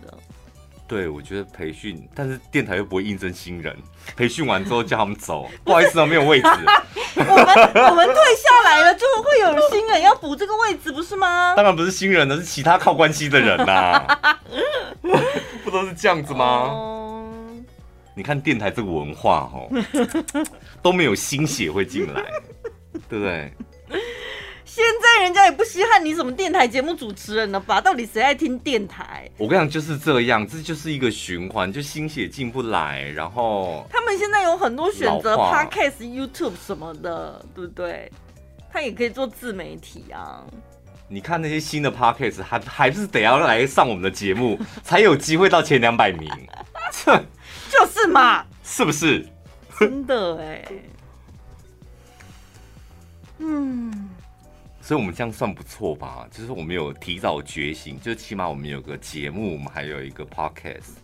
[0.91, 3.73] 对，我觉得培训，但是电台又不会应征新人，
[4.13, 6.49] 培训完之后叫他们走，不好意思啊，没有位置。
[7.15, 7.35] 我们
[7.89, 11.53] 我们退下来了，就会有新人要补这个位置，不是吗？
[11.55, 14.39] 当然不是新人了，是其他靠关系的人呐、啊，
[15.63, 16.45] 不都是这样子吗？
[16.45, 17.07] 哦
[18.13, 19.71] 你看电台这个文化哦，
[20.81, 22.21] 都没有新血会进来，
[23.07, 23.53] 对不对？
[24.73, 27.81] 现在人家也不稀罕你什么电台节目主持人了吧？
[27.81, 29.29] 到底谁爱听电台？
[29.37, 38.09] 我跟你讲就是这样，这就是一个循环，就新血进不来，然后他们现在有很多选择，Podcast、YouTube 什么的，对不对？
[38.71, 40.41] 他也可以做自媒体啊。
[41.09, 46.31] 你看那些新的 Podcast，还还是得要来上我们的节目，才有机会到前两百名。
[47.69, 49.27] 就是嘛，是不是？
[49.77, 50.65] 真的哎，
[53.39, 54.09] 嗯，
[54.81, 56.27] 所以我们这样算不错吧？
[56.31, 60.95] 就是我们有提早觉醒，就起码我们有个节目，我们还有一个 podcast，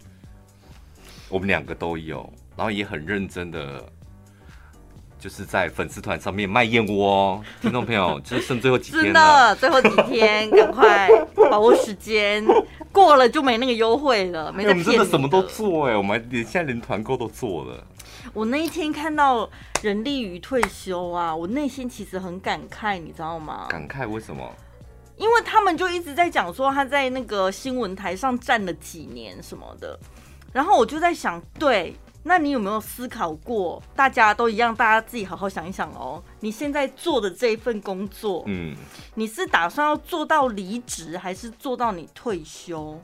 [1.30, 3.88] 我们两个都有，然后也很认真的，
[5.20, 11.10] 就是在粉丝团上面卖燕窝，听众朋友，就剩最后几天了，最后几天，赶快
[11.50, 12.46] 把握时间。
[12.92, 14.72] 过了就没那个优惠了，没得、欸。
[14.72, 17.84] 我们真的什么都做哎、欸，我们连现在连团购都做了。
[18.34, 19.50] 我那一天看到
[19.82, 23.68] 人力鱼退休啊，我内心其实很感慨，你知道吗？
[23.70, 24.52] 感慨为什么？
[25.16, 30.00] 因为他们就一直在讲说他在那个新闻台上站了几年什么的，
[30.54, 31.96] 然后我就在想，对。
[32.28, 33.82] 那你有没有思考过？
[33.96, 36.22] 大家都一样，大家自己好好想一想哦。
[36.42, 38.76] 你现在做的这一份工作，嗯，
[39.16, 43.02] 你是打算要做到离职，还是做到你退休？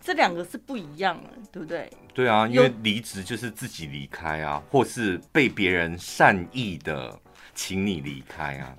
[0.00, 1.88] 这两个是不一样的，对不对？
[2.12, 7.16] 对啊，因为离职就是自己离开啊，或是被别人善意的
[7.54, 8.76] 请你离开啊，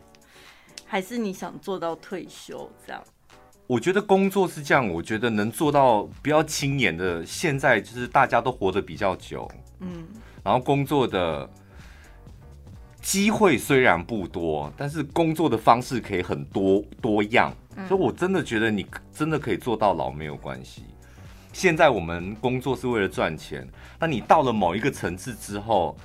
[0.86, 3.02] 还是你想做到退休这样？
[3.68, 9.46] 我觉得工作是这样，我觉得能做到比较轻言的，现在就是大家都活得比较久，
[9.82, 10.08] 嗯，
[10.42, 11.50] 然后工作的
[13.02, 17.54] 机会虽然不多，但是工作的方式可以很多多样，
[17.90, 20.84] 所以我真的觉得你真的可以做到老没有关系。
[21.52, 23.68] 现在我们工作是为了赚钱，
[24.00, 25.98] 那你到了某一个层次之后，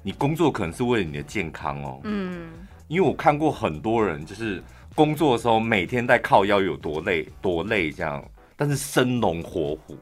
[0.00, 2.52] 你工作可能是为了你的健康哦，嗯，
[2.86, 4.62] 因为我看过很多人就是。
[4.94, 8.24] 工作的时候每天在靠腰有多累多累这样，
[8.56, 9.96] 但是生龙活虎。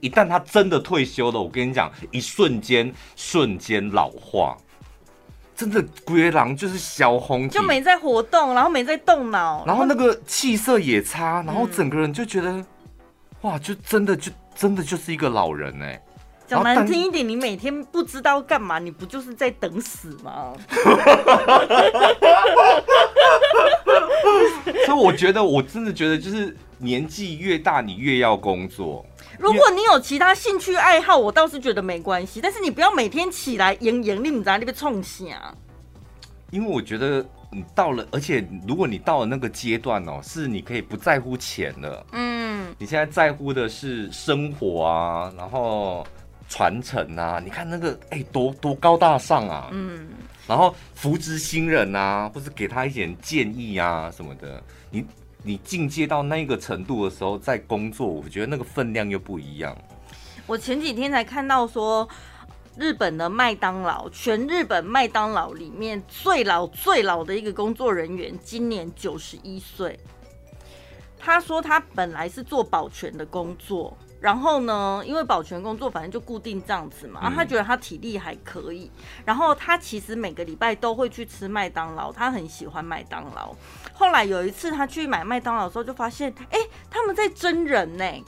[0.00, 4.56] 一旦他真的退休了，我跟你讲，一瞬间瞬间老化，
[5.56, 12.66] 真的龟狼就是小红，就没在活动，然后没在动脑，然后那个气色也差，然后整个人就觉得，嗯、
[13.42, 16.02] 哇，就真的就真的就是一个老人哎、欸。
[16.46, 20.52] 讲难听一点，你每天不知道干嘛，你不就是在等死吗？
[24.86, 29.04] 所以我觉得，我真的觉得，就是年纪越大，你越要工作。
[29.38, 32.40] 如果你有其他兴趣爱好，我倒是觉得没关系。
[32.40, 35.54] 但是你不要每天起来营营令在那边冲啊。
[36.50, 42.06] 因为我觉得你到了，而且如果你到了那个阶段哦，是你可以不在乎钱了。
[42.12, 46.06] 嗯，你现在在乎的是生活啊，然后。
[46.48, 49.68] 传承啊，你看那个哎、多多高大上啊！
[49.72, 50.08] 嗯，
[50.46, 54.62] 然后扶植新人啊，或是给他一点建议啊什么的。
[54.90, 55.04] 你
[55.42, 59.76] 你进阶到那个程度的时候，在工作，我觉得那个分量又不一样。
[60.46, 62.08] 我前几天才看到说，
[62.76, 69.98] 日本的麦当劳，全日本麦当劳里面最老最老的一个工作人员，今年九十一岁。
[71.18, 73.96] 他说他本来是做保全的工作。
[74.24, 78.90] 然后呢，因为保全工作反正就固定这样子嘛，然后他觉得他体力还可以。
[79.22, 83.54] 然后他其实每个礼拜都会去吃麦当劳，他很喜欢麦当劳。
[83.92, 86.58] 后来有一次他去买麦当劳的时候，就发现，哎，
[86.88, 88.24] 他们在真人呢。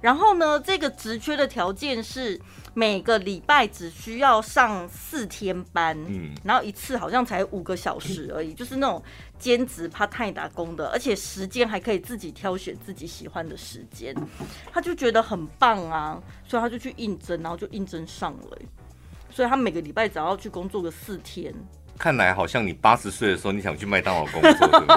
[0.00, 2.40] 然后呢，这个职缺的条件是
[2.72, 9.02] 每个礼拜只需要上四天班，嗯，然后一次好像才五个小时而已，就是那种
[9.40, 14.14] 兼职 part time 打工的，而且时间还可以自己挑选自己喜欢的时间，
[14.72, 18.58] 他就觉得很棒啊，所以他就去应征，然后就应征上了，
[19.30, 21.52] 所以他每个礼拜只要去工作个四天。
[21.98, 24.96] 看来好像你八十岁的时候你想去麦当劳工作，对不对？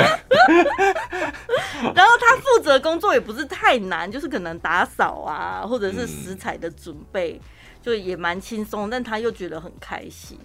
[1.94, 7.40] 然后他负责工作也不是太难，就是可能打扫啊，或者是食材的准备，嗯、
[7.82, 8.90] 就也蛮轻松。
[8.90, 10.38] 但他又觉得很开心，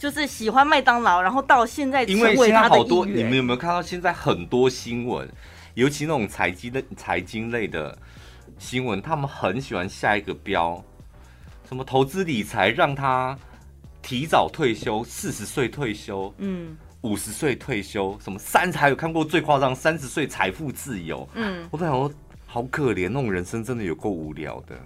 [0.00, 2.36] 就是喜欢麦当劳，然后到现在成为他的一员。
[2.36, 5.28] 因为现在好多，你们有没有看到现在很多新闻，
[5.74, 7.96] 尤其那种财经的财经类的
[8.58, 10.82] 新闻，他们很喜欢下一个标，
[11.68, 13.38] 什么投资理财让他
[14.00, 16.76] 提早退休，四十岁退休，嗯。
[17.02, 21.26] 五十岁退休，什么三十还有看过最夸张，三十岁财富自由。
[21.32, 22.12] 嗯，我都想说，
[22.44, 24.78] 好可怜，那种人生真的有够无聊的。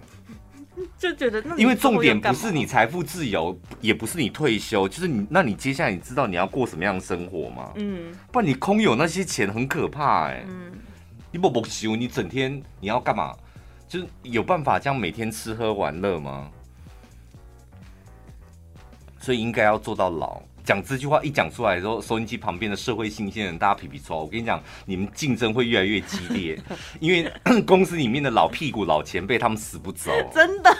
[0.97, 7.71] 就觉得，因为重点不是你财富自由，也不是你退休，就是你，那你接下来你知道你要过什么样的生活吗？
[7.75, 10.45] 嗯，不然你空有那些钱很可怕哎、欸。
[10.47, 10.71] 嗯，
[11.31, 13.35] 你不不休，你整天你要干嘛？
[13.87, 16.49] 就是有办法这样每天吃喝玩乐吗？
[19.19, 20.41] 所以应该要做到老。
[20.65, 24.21] 讲这句话一讲出来的时候，收音机旁边的社会新鲜人，大家皮皮抽。
[24.21, 26.59] 我跟你讲，你们竞争会越来越激烈，
[26.99, 30.71] 因为公司里面的老屁股、老前辈他们死不走，真的。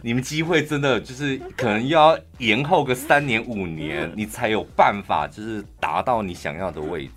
[0.00, 7.12] 你们机会真的就是可能要延后个三年五年， 你才有办法就是达到你想要的位置。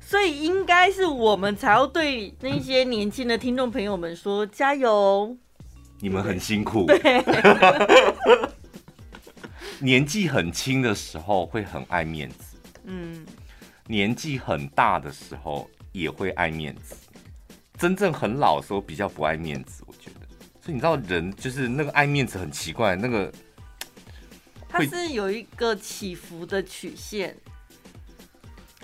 [0.00, 5.36] 所以应该是我们才要对那些年轻的听众朋友们说加油，
[6.00, 6.86] 你们很辛苦。
[9.84, 13.26] 年纪很轻的时候会很爱面子，嗯，
[13.86, 16.96] 年纪很大的时候也会爱面子，
[17.78, 20.26] 真正很老的时候比较不爱面子，我觉得。
[20.62, 23.30] 所以你知道，人就是那个爱面子很奇怪，那个
[24.70, 27.36] 它是有一个起伏的曲线。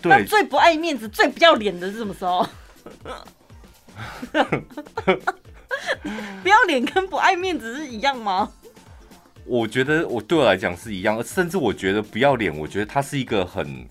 [0.03, 2.46] 对，那最不爱面子、最不要脸的是什么时候？
[6.42, 8.53] 不要脸跟不爱面子是一样吗？
[9.51, 13.84] 我觉得我对我来讲是一样，甚至我觉得不要脸，我觉得它是一个很，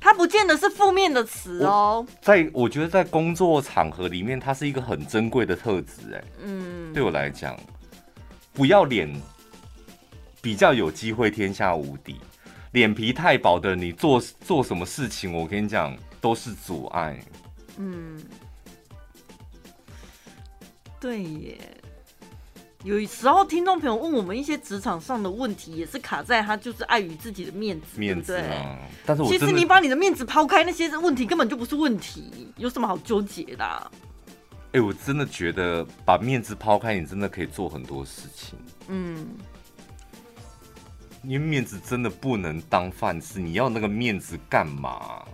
[0.00, 2.04] 它不见得是负面的词哦。
[2.20, 6.12] 在我觉得在工作场合里面，它是一个很珍贵的特质。
[6.12, 7.56] 哎，嗯，对我来讲，
[8.52, 9.08] 不要脸，
[10.42, 12.16] 比较有机会天下无敌。
[12.72, 17.16] 脸皮太薄的你做做什么事情，我跟你讲都是阻碍。
[17.78, 18.20] 嗯，
[20.98, 21.56] 对耶。
[22.86, 28.40] 有时候听众朋友问我们一些职场上的问题，也是卡在他就是碍于自己的面子，面子啊。
[28.40, 33.90] 对对，但是我其实你把你的面子抛开，那些问题根本就不是问题，有什么好纠结的啊？
[34.66, 38.56] 哎、欸，我真的觉得把面子抛开，你真的可以做很多事情。
[38.86, 39.26] 嗯，
[41.24, 45.24] 因为面子真的不能当饭吃，你要那个面子干嘛？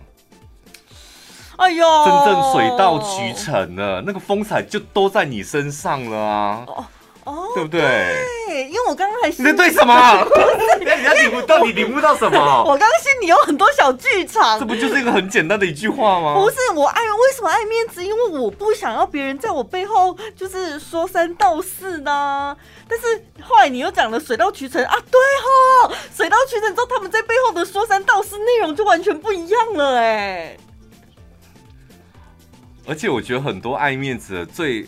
[1.57, 6.65] 哎呦，真正水到渠成了，那个风采就都在你身上了啊！
[6.65, 6.83] 哦
[7.25, 7.79] 哦，对不对？
[8.47, 10.27] 对，因为我刚刚还你在对什么？
[10.79, 12.37] 你你领悟到你领悟到什么？
[12.67, 14.59] 我刚刚心里有很多小剧场。
[14.59, 16.33] 这不就是一个很简单的一句话吗？
[16.35, 18.03] 不是，我爱为什么爱面子？
[18.03, 22.55] 因为我不想要别人在我背后就是说三道四呢。
[22.89, 23.05] 但是
[23.41, 25.19] 后来你又讲了水到渠成啊，对
[25.87, 30.57] 哦，水到渠成之后，他们在背后的说三道四内容就完全不一样了哎。
[32.85, 34.85] 而且我觉得很多爱面子的最。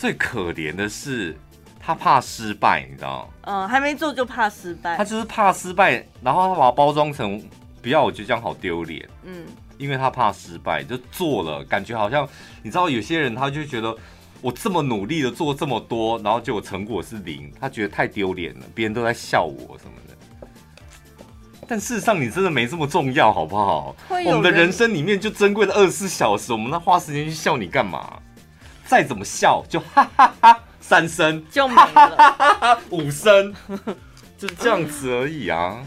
[0.00, 1.36] 最可怜的是，
[1.78, 3.34] 他怕失败，你知道吗？
[3.42, 4.96] 嗯，还没做就怕失败。
[4.96, 7.38] 他就是怕失败，然后他把它包装成
[7.82, 9.06] 不要，我觉得这样好丢脸。
[9.24, 9.44] 嗯，
[9.76, 12.26] 因为他怕失败，就做了，感觉好像
[12.62, 13.94] 你知道，有些人他就觉得
[14.40, 20.48] 我这么努力的做这么多，然后结果成果是零，他觉得太丢脸了，别人都在笑我什么的。
[21.68, 23.94] 但事实上，你真的没这么重要，好不好？
[24.08, 28.18] 我们的人生里面就珍贵的二十四小时，我们那花时间去笑你干嘛？
[28.90, 33.54] 再怎么笑，就哈哈哈哈三声，就没了哈哈哈哈五声，
[34.36, 35.80] 就是这样子而已啊。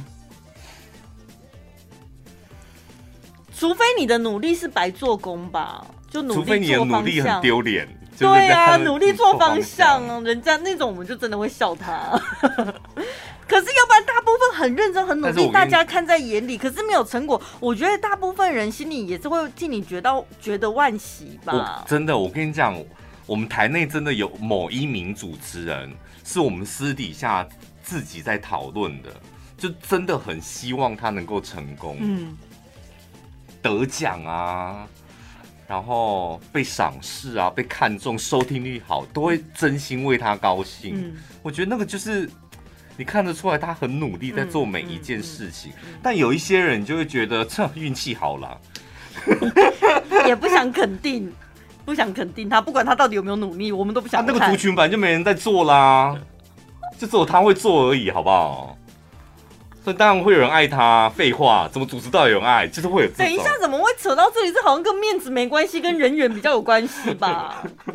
[3.53, 6.25] 除非你的努力是白做工吧，就。
[6.29, 7.85] 除非你的努力很丢脸。
[8.17, 12.09] 对啊，努力做方向啊，人家那种我们就真的会笑他。
[13.45, 21.83] 可是要不然大部分很认真很努力，大家看在眼里，可是没有成果，我觉得大部分人心里也是会替你觉得觉得惋惜吧。
[21.85, 22.75] 真的，我跟你讲，
[23.25, 25.93] 我们台内真的有某一名主持人，
[26.23, 27.45] 是我们私底下
[27.83, 29.09] 自己在讨论的，
[29.57, 32.37] 就真的很希望他能够成功，嗯，
[33.61, 34.87] 得奖啊。
[35.73, 40.93] 然后被赏识啊，被看中，收听率好，都会真心为他高兴。
[40.95, 42.29] 嗯，我觉得那个就是
[42.95, 45.71] 你看得出来，他很努力在做每一件事情。
[45.71, 48.61] 嗯嗯嗯、但有一些人就会觉得 这运气好了，
[50.27, 51.33] 也不想肯定，
[51.83, 54.23] 不想肯定他，不管他到底有没有努力，我们都不想。
[54.23, 56.15] 他那个族群本来就没人在做啦，
[56.99, 58.77] 就只有他会做而已，好不好？
[59.83, 63.09] 所以当然会有人爱他，废话，怎么组织到有人爱，就是会有。
[63.17, 64.51] 等一下，怎么会扯到这里？
[64.51, 67.63] 这好像跟面子没关系，跟人缘比较有关系吧？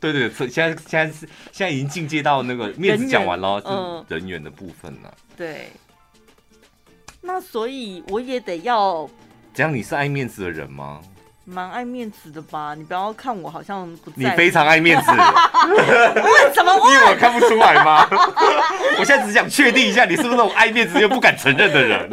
[0.00, 5.14] 对，对对，现在现在是现在已经进阶到那个面子讲完了，嗯，人缘的部分了。
[5.36, 5.70] 对。
[7.20, 9.08] 那所以我也得要。
[9.52, 11.00] 这样你是爱面子的人吗？
[11.50, 12.74] 蛮爱面子的吧？
[12.76, 14.12] 你不要看我好像不。
[14.14, 15.10] 你非常爱面子。
[15.16, 15.16] 为
[16.54, 16.74] 什么？
[16.92, 18.06] 因为我看不出来吗？
[19.00, 22.06] 我现在只想确定一下，你是不是那种爱面子又不敢承认的人？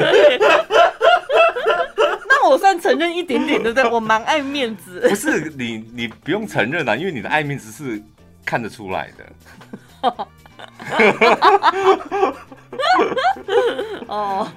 [2.29, 3.89] 那我算承认一点点，对不对？
[3.91, 5.05] 我蛮爱面子。
[5.09, 8.01] 不是你，你不用承认啊，因为你的爱面子是
[8.45, 9.25] 看得出来的。
[14.07, 14.47] 哦，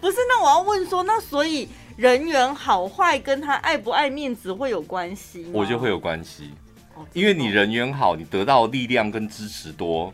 [0.00, 1.68] 不是，那我要问说，那所以。
[1.96, 5.46] 人缘好坏跟他爱不爱面子会有关系？
[5.50, 6.50] 我觉得会有关系，
[7.14, 10.12] 因为你人缘好，你得到力量跟支持多，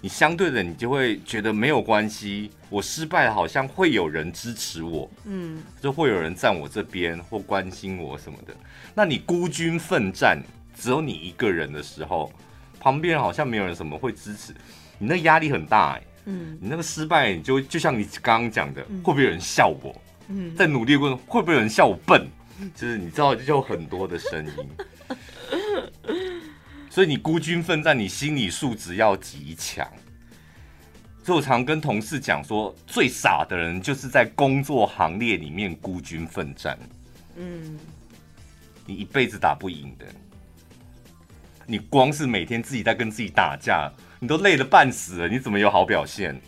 [0.00, 2.52] 你相对的你就会觉得没有关系。
[2.70, 8.54] 我失败，好像会有人支持我，嗯，就会有人站我这边或关心我什么的。
[8.94, 10.40] 那你孤军奋战，
[10.76, 12.32] 只有你一个人的时候，
[12.78, 14.52] 旁边好像没有人什么会支持，
[14.98, 19.92] 你那压力很大哎，嗯，你那个失败，你就就像你刚刚讲的，会不会有人笑我？
[20.56, 22.26] 在努力过程会不会有人笑我笨？
[22.74, 24.52] 就是你知道，就有很多的声音。
[26.88, 29.86] 所以你孤军奋战，你心理素质要极强。
[31.24, 36.78] 所以我常跟同事讲说，最傻的人就是在工作行列里面孤军奋战。
[37.36, 37.78] 嗯，
[38.86, 40.06] 你一辈子打不赢的。
[41.66, 46.40] 你光是每天自己在跟自己打架，你都累得半死了，你怎么有好表现？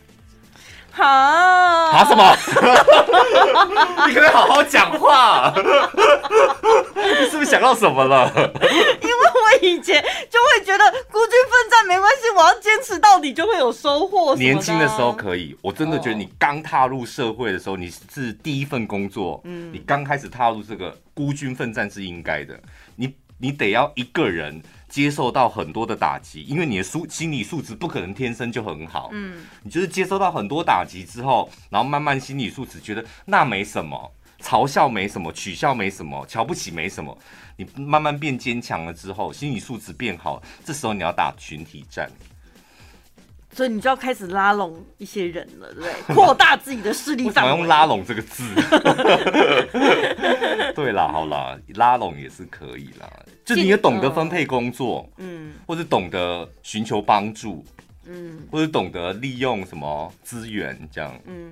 [0.96, 2.36] 好啊，好什么？
[4.08, 5.52] 你可不可以好好讲话？
[6.96, 8.32] 你是不是想到什么了？
[8.34, 14.34] 因为我以前就会觉得孤军奋战没关系，我要坚持到底就会有收获。
[14.36, 22.58] 年轻的时候可以，我真的觉得你刚踏入社会的时候，你是第一份工作，嗯，你刚开始踏入这个孤军奋战是应该的。
[22.96, 24.62] 你你得要一个人
[24.96, 34.10] 接受到很多的打击，因为你的素心理素质不可能天生就很好，嗯，你就是接受到很多打击之后，然后慢慢心理素质觉得那没什么。
[34.40, 37.14] 嘲笑没什么，取笑没什么，瞧不起没什么。
[37.58, 42.10] 你慢慢变坚强了之后，心理素质变好，这时候你要打群体战，
[43.56, 45.90] 所以你就要开始拉拢一些人了，对不对？
[46.14, 47.52] 扩大自己的势力范围。
[47.52, 48.44] 我用拉拢这个字。
[50.76, 53.10] 对啦，好啦，拉拢也是可以啦。
[53.46, 57.64] 就你也懂得分配工作，嗯，或者懂得寻求帮助，
[58.04, 61.50] 嗯，或者懂得利用什么资源，这样，嗯，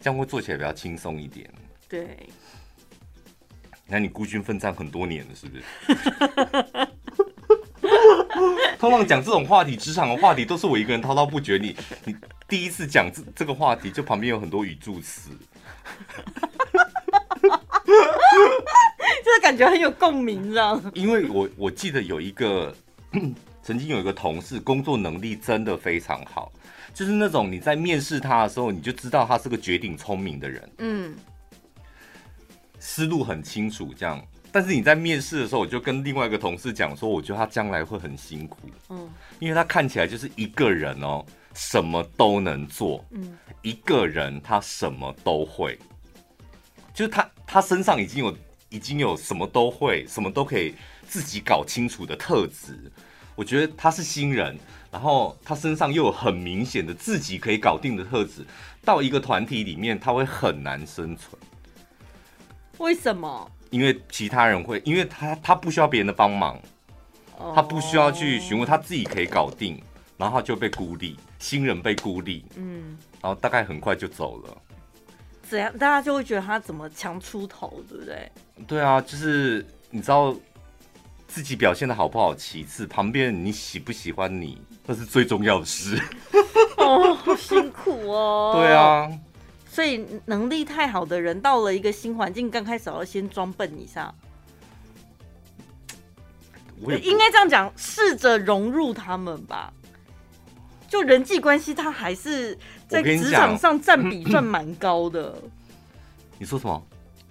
[0.00, 1.48] 这样会做起来比较轻松一点。
[1.88, 2.28] 对，
[3.86, 5.62] 那你孤军奋战很多年了，是不是？
[8.80, 11.58] 通常讲这种话题，职场的话题，都是我一个人滔滔不绝。
[11.58, 11.76] 你
[12.06, 12.16] 你
[12.48, 15.28] 第一次讲这这个话题，就旁边有很多语助词，
[17.84, 17.92] 就
[19.34, 20.82] 是感觉很有共鸣，这样。
[20.94, 22.74] 因为我我记得有一个
[23.62, 26.50] 曾经有一个同事，工作能力真的非常好，
[26.94, 30.70] 就是那种你在面试他的时候，你就知道他是个绝顶聪明的人。
[30.78, 31.14] 嗯。
[32.78, 34.18] 思路很清楚，这样。
[34.52, 41.24] 但是你在面试的时候，我就跟另外一个同事讲说，我觉得他将来会很辛苦，嗯，因为他看起来就是一个人哦，
[41.54, 45.78] 什么都能做，嗯，一个人他什么都会，
[46.92, 48.36] 就是他他身上已经有
[48.70, 50.74] 已经有什么都会，什么都可以
[51.06, 52.90] 自己搞清楚的特质。
[53.36, 54.58] 我觉得他是新人，
[54.90, 58.44] 然后他身上又有很明显的自己可以搞定的特质，
[58.84, 61.40] 到一个团体里面，他会很难生存。
[62.78, 63.50] 为什么？
[63.70, 66.60] 因为其他人会，因为他他不需要别人的帮忙
[67.38, 67.54] ，oh.
[67.54, 69.80] 他不需要去询问，他自己可以搞定，
[70.16, 74.56] 然后他就被孤立，新人被孤立，嗯，然后大概很快就走了。
[75.42, 75.72] 怎样？
[75.78, 78.32] 大家就会觉得他怎么强出头，对不对？
[78.66, 80.34] 对啊，就是你知道
[81.26, 86.00] 自己表现的好不好，其次，旁边你喜不喜欢你，那是最重要的事。
[86.76, 88.52] 哦，好辛苦哦。
[88.58, 89.10] 对啊。
[89.80, 94.14] 所以能力太好的人，到了一个新环境，刚开始要先装笨一下。
[96.82, 99.72] 我应该这样讲，试着融入他们吧。
[100.86, 102.58] 就人际关系，他还是
[102.88, 105.34] 在职场上占比算蛮高的。
[106.38, 106.86] 你说什么？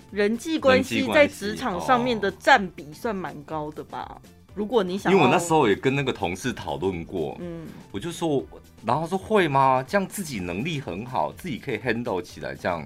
[0.10, 4.20] 人际关系在职场上面的占比算蛮高的吧？
[4.60, 8.46] 如果你想，因为我那时候也跟那个同事讨论过，嗯，我就说。
[8.86, 9.84] 然后他说会吗？
[9.86, 12.56] 这样自己能力很好，自己可以 handle 起来。
[12.56, 12.86] 这样，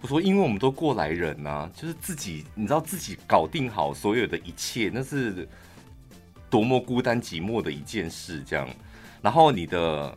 [0.00, 5.46] 我说，因为我们都过来人呐、啊，就是自己，你知道自己搞定好所有的一切，那是
[6.48, 8.42] 多么孤单寂寞的一件事。
[8.46, 8.66] 这样，
[9.20, 10.10] 然后你的，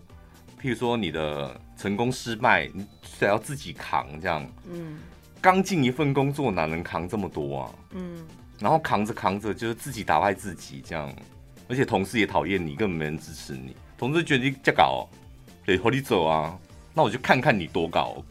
[0.61, 2.85] 譬如说你的成功失败，你
[3.19, 4.07] 得要自己扛。
[4.21, 4.99] 这样，嗯，
[5.41, 7.75] 刚进一份工作哪能扛这么多啊？
[7.91, 8.25] 嗯，
[8.59, 11.13] 然后扛着扛着就是自己打败自己，这样，
[11.67, 13.75] 而且同事也讨厌你，根本没人支持你。
[13.97, 15.07] 同事觉得你这搞，
[15.65, 16.57] 对，和你走啊，
[16.93, 18.23] 那我就看看你多高，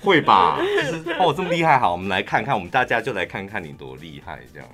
[0.00, 0.58] 会吧？
[0.60, 4.68] 就 是哦，这么厉害，好，我们来看看，我们大家就来看看你多厉害，这样。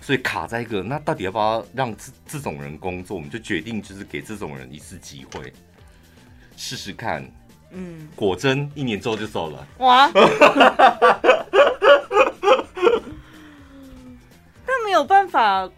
[0.00, 3.16] 所以卡在一个，那到底要不要让这这种人工作？
[3.16, 5.52] 我们就决定就是给这种人一次机会，
[6.56, 7.24] 试试看。
[7.70, 9.66] 嗯，果真一年之后就走了。
[9.78, 10.10] 哇！
[15.02, 15.68] 有办法。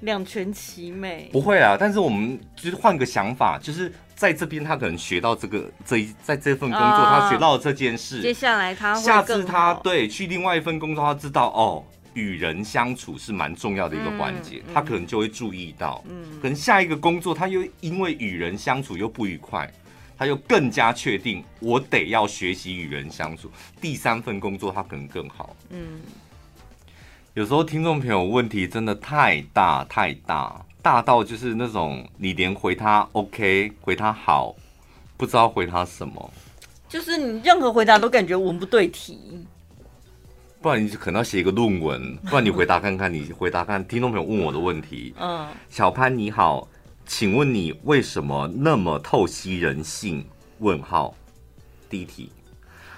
[0.00, 1.30] 两全其美。
[1.32, 11.82] 不会啊，但是我们就是换个想法，就是在这边他可能学到这个这一在这份工作他学到了这件事，接下来他下次他对去另外一份工作他知道哦，
[12.12, 19.72] 与人相处是蛮重要的一个环节，他可能就会注意到，嗯，可能下一个工作他又因为与人相处又不愉快，
[20.18, 26.00] 他又更加确定我得要学习与人相处，第三份工作他可能更好，嗯。
[27.36, 34.56] 有时候听众朋友问题真的太大太大，大到就是那种你连回他 OK 回他好，
[35.18, 36.32] 不知道回他什么，
[36.88, 39.46] 就是你任何回答都感觉文不对题，
[40.62, 45.14] 不然你可能要写一个论文，不然你回答看看，你回答看听众朋友问我的问题。
[45.20, 46.66] 嗯，小潘你好，
[47.04, 50.26] 请问你为什么那么透析人性？
[50.60, 51.14] 问号，
[51.90, 52.32] 第一题，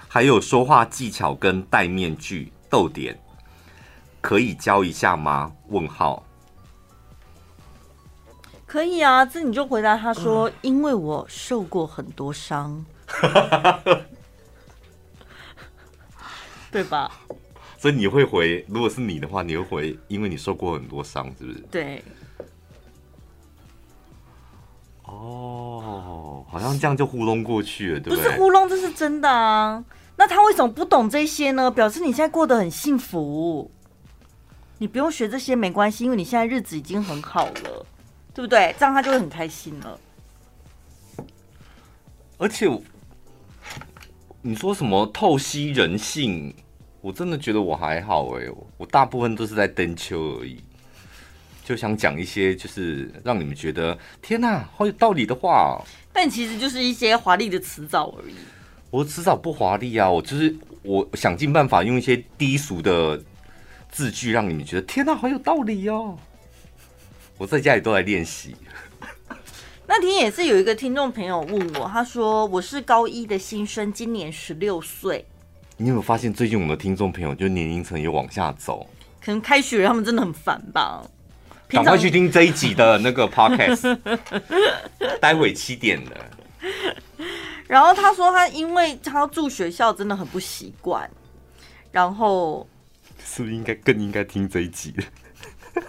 [0.07, 3.19] 还有说话技巧跟戴面具逗点。
[4.21, 5.51] 可以教一下吗？
[5.67, 6.23] 问号
[8.65, 9.25] 可以啊。
[9.25, 12.85] 这你就回答他说，因为我受过很多伤，
[16.71, 17.11] 对吧？
[17.77, 21.59] 所以你会回，如果是你的话，你会回，因为你受过很多伤，是不是？
[21.71, 22.03] 对
[25.03, 28.25] 哦，好像这样就糊弄过去了，对不对？
[28.25, 29.83] 不是糊弄，这是真的啊。
[30.17, 31.71] 那他为什么不懂这些呢？
[31.71, 33.71] 表示你现在过得很幸福。
[34.79, 37.85] 你不用学这些没关系，因为你现在日子已经很好了，
[38.33, 38.73] 对不对？
[38.79, 39.99] 这样他就会很开心了。
[42.37, 42.65] 而且，
[44.41, 46.55] 你说什么透析人性，
[47.01, 48.45] 我真的觉得我还好哎，
[48.77, 50.63] 我大部分都是在登秋而已。
[51.65, 55.79] 就想讲一些，就是让你们觉得天哪，好有道理的话。
[56.13, 58.33] 但其实就是一些华丽的辞藻而已。
[58.89, 63.21] 我辞藻不华丽啊，我就是我想尽办法用一些低俗的
[63.91, 66.17] 字句，让你们觉得天哪，好有道理哦。
[67.37, 68.55] 我在家里都来练习。
[69.87, 75.25] 那天也是有一个听众朋友问我，他说我是高一的新生，今年十六岁。
[75.77, 78.85] 你有没有发现最近我们的听众朋友就年龄层也往下走？
[79.23, 81.03] 可能开学他们真的很烦吧。
[81.69, 83.97] 赶快去听这一集的那个 podcast，
[85.21, 86.17] 待会七点的。
[87.67, 91.09] 然后他说他因为他住学校真的很不习惯，
[91.91, 92.67] 然后
[93.29, 94.91] 是不是应该更应该听这一集？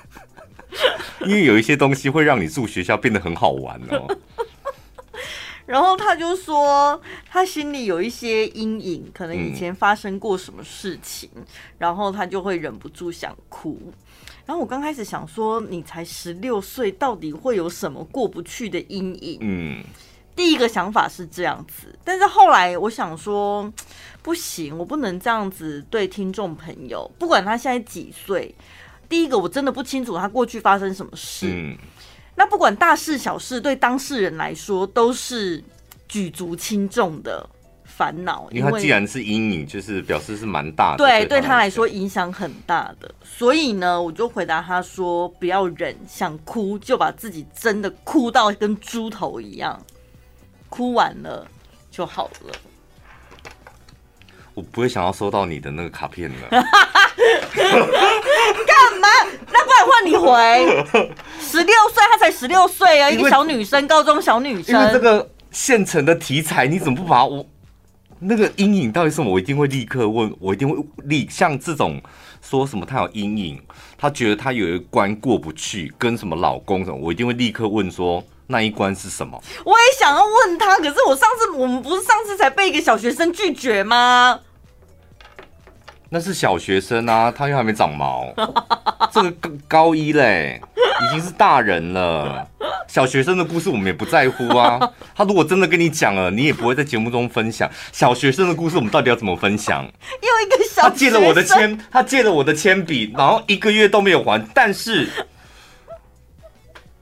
[1.24, 4.18] 因为有一些东西会让你住学校变得很好玩哦。
[5.64, 11.44] 然后他就说他心里有一些阴影，可能以前发生过什么事情，嗯、
[11.78, 13.92] 然后他就会忍不住想哭。
[14.44, 19.38] 然后我刚开始想说，你才十六岁，到底会有什么过不去的阴影？
[19.40, 19.84] 嗯，
[20.34, 23.70] 第一个想法是这样子，但是后来我想说，
[24.22, 28.54] 不行，我不能这样子对听众朋友，不管他现在几岁。
[29.08, 31.46] 第一个，我真的不清楚他过去发生什么事。
[31.50, 31.76] 嗯，
[32.36, 35.62] 那不管大事小事，对当事人来说都是
[36.08, 37.48] 举足轻重的。
[37.84, 40.98] 烦恼，因为他既然是阴影，就是表示是蛮大的。
[40.98, 43.14] 对，对他来说影响很大的。
[43.22, 49.78] 所以呢，我就回答他说：“不要忍，想哭就把自己真的哭到跟猪头一样，
[50.70, 51.46] 哭完了
[51.90, 52.54] 就好了。”
[54.54, 56.36] 我不会想要收到你的那个卡片了。
[56.50, 56.60] 干
[59.00, 59.08] 嘛？
[59.52, 60.28] 那不然换你回。
[61.40, 64.74] 十六岁，她才十六岁啊，一个小女生，高中小女生。
[64.74, 67.46] 因为这个现成的题材，你怎么不把我？
[68.18, 69.32] 那个阴影到底是什么？
[69.32, 72.02] 我一定会立刻问，我一定会立像这种
[72.42, 73.62] 说什么他有阴影，
[73.96, 79.40] 他觉得他有一关过不去，跟什么老公什么，我一定会立刻问说那一关是什么？
[79.64, 84.40] 我也想要问他，可是我上次我们不是上次才被一个小学生拒绝吗？
[86.12, 88.34] 那是小学生啊，他又还没长毛，
[89.14, 92.44] 这个高高一嘞，已经是大人了。
[92.88, 94.80] 小学生的故事我们也不在乎啊。
[95.14, 97.70] 他如果真的跟你讲了，你也不会在节目中分享。
[97.92, 99.84] 小学生的故事我们到底要怎么分享？
[99.84, 104.44] 又一个小他借了我的铅，他借了我的铅笔，然后一个月都没有还。
[104.52, 105.08] 但是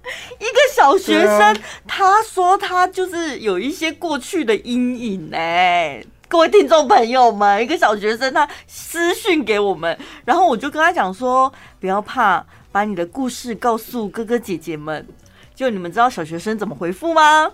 [0.38, 1.56] 一个小学生，
[1.86, 6.02] 他说他就是有一些过去的阴影哎。
[6.28, 11.50] 各位听众朋友们，一个小学生他私讯给我们，然后我就跟他讲说，
[11.80, 15.06] 不要怕，把你的故事告诉哥哥姐姐们。
[15.54, 17.50] 就你们知道小学生怎么回复吗？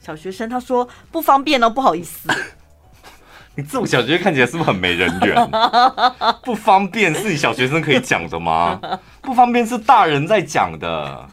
[0.00, 2.28] 小学生他说不方便哦，不好意思。
[3.54, 5.50] 你这种小学生看起来是不是很没人缘？
[6.42, 8.80] 不方便是你小学生可以讲的吗？
[9.22, 11.28] 不方便是大人在讲的。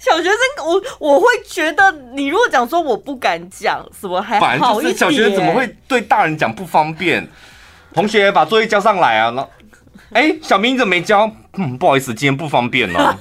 [0.00, 4.96] 小学生，我我会觉得，你如果讲说我不敢讲什么，还好一点。
[4.96, 7.28] 小学生怎么会对大人讲不方便？
[7.92, 9.30] 同学把作业交上来啊！
[9.30, 9.46] 那，
[10.12, 11.30] 哎，小明你怎么没交？
[11.58, 13.14] 嗯，不好意思，今天不方便哦。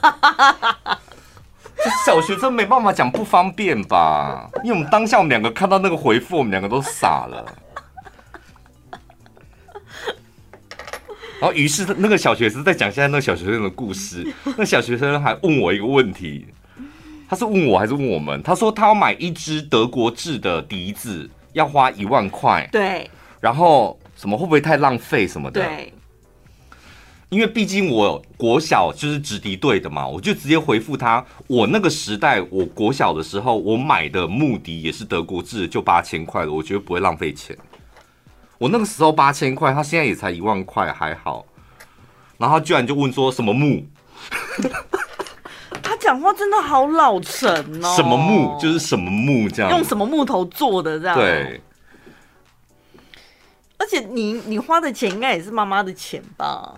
[1.76, 4.50] 这小学生没办法讲不方便吧？
[4.64, 7.46] 因为我们当下我们两个看到那个回复，我们两个都傻了。
[11.42, 14.26] 然后，于是那个小学生在讲现在那个小学生的故事。
[14.58, 16.48] 那小学生还问我一个问题。
[17.30, 18.42] 他是问我还是问我们？
[18.42, 22.68] 他说他要买一支德国制的笛子，要花一万块。
[22.72, 23.08] 对。
[23.40, 25.64] 然后什么会不会太浪费什么的？
[25.64, 25.94] 对。
[27.30, 37.56] 因为毕竟我国小就是直笛队的嘛，我就直接回复他：我那个时代，我国小的时候，我买的木笛也是德国制，就八千块了，我觉得不会浪费钱。
[38.58, 41.46] 我那个时候八千块，他现在也才一万块，还好。
[42.40, 43.86] 然后他居然就问说什么木？
[45.82, 47.50] 他讲话真的好老成
[47.84, 47.96] 哦！
[47.96, 51.16] 什么木就是什么木这样，用什么木头做的这样？
[51.16, 51.62] 对。
[53.78, 56.76] 而且你你花的钱应该也是妈妈的钱吧？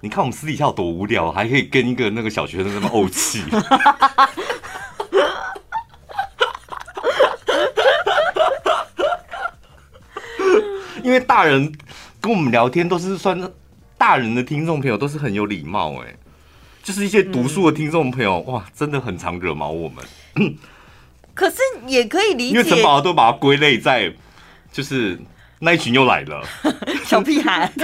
[0.00, 3.44] 你看我们私底下有多无聊，还可以跟一个那个小学生这么怄气。
[11.02, 11.72] 因为大人
[12.20, 13.50] 跟我们聊天都是算
[13.96, 16.16] 大人的听众朋友，都是很有礼貌哎。
[16.88, 20.02] 就是一些读书的听众朋友，哇，真的很常惹毛我们。
[21.34, 24.10] 可是也可以理解，因为陈宝都把它归类在，
[24.72, 25.20] 就是
[25.58, 26.42] 那一群又来了，
[27.04, 27.70] 小屁孩。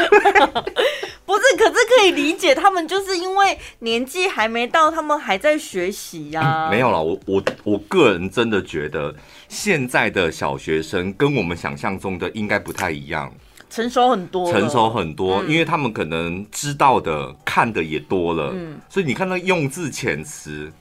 [1.27, 6.71] 不是，可是可以理解，他们就是因为年纪还没到，他们还在学习呀、啊嗯。
[6.71, 9.15] 没有了，我我我个人真的觉得，
[9.51, 13.31] 现在的小学生跟我们想象中的应该不太一样，
[13.75, 20.73] 成熟很多，成熟很多，嗯、因为他们可能知道的、看的也多了，嗯，所以你看那用字遣词，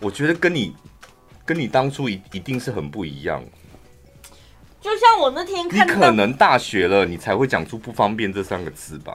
[0.00, 0.74] 我觉得跟你
[1.44, 3.44] 跟你当初一一定是很不一样。
[4.80, 9.14] 就像我那天看，你可能大学了，你才会讲出“不方便”这三个字吧？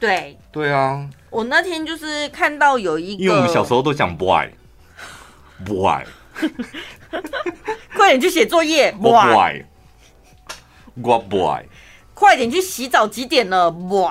[0.00, 1.08] 对，对啊。
[1.30, 6.02] 我那天就是看到有一个，因为我们小时候都讲 “boy”，boy，
[7.94, 9.62] 快点去写作业，boy，what
[11.28, 11.62] boy，
[12.16, 14.10] 快点去洗澡，几点了，boy。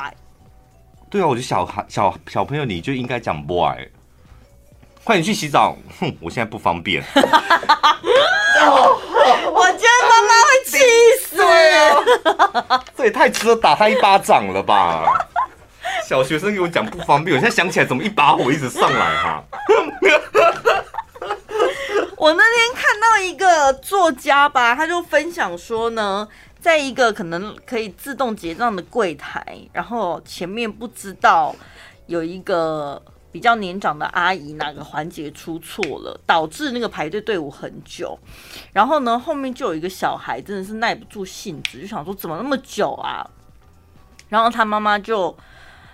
[1.10, 3.90] 对啊，我觉得小孩小小朋友你就应该讲 boy，
[5.04, 5.76] 快点去洗澡。
[6.00, 7.04] 哼，我现在不方便。
[9.52, 10.78] 我觉得妈妈会气
[11.26, 15.28] 死，啊，这也太值得打他一巴掌了吧！
[16.08, 19.44] 小学生给我讲不方便，我现在想起来怎么一把火一直上来哈。
[22.18, 26.28] 我那天看到一个作家吧，他就分享说呢，
[26.66, 31.56] 在一个可能可以自动结账的柜台，然后前面不知道
[32.08, 33.00] 有一个。
[33.32, 38.18] 比较年长的阿姨哪个环节出错了，导致那个排队队伍很久。
[38.72, 43.30] 然后呢，后面就有一个小孩，真的是耐不住性子，就想说怎么那么久啊？
[44.30, 45.36] 然后他妈妈就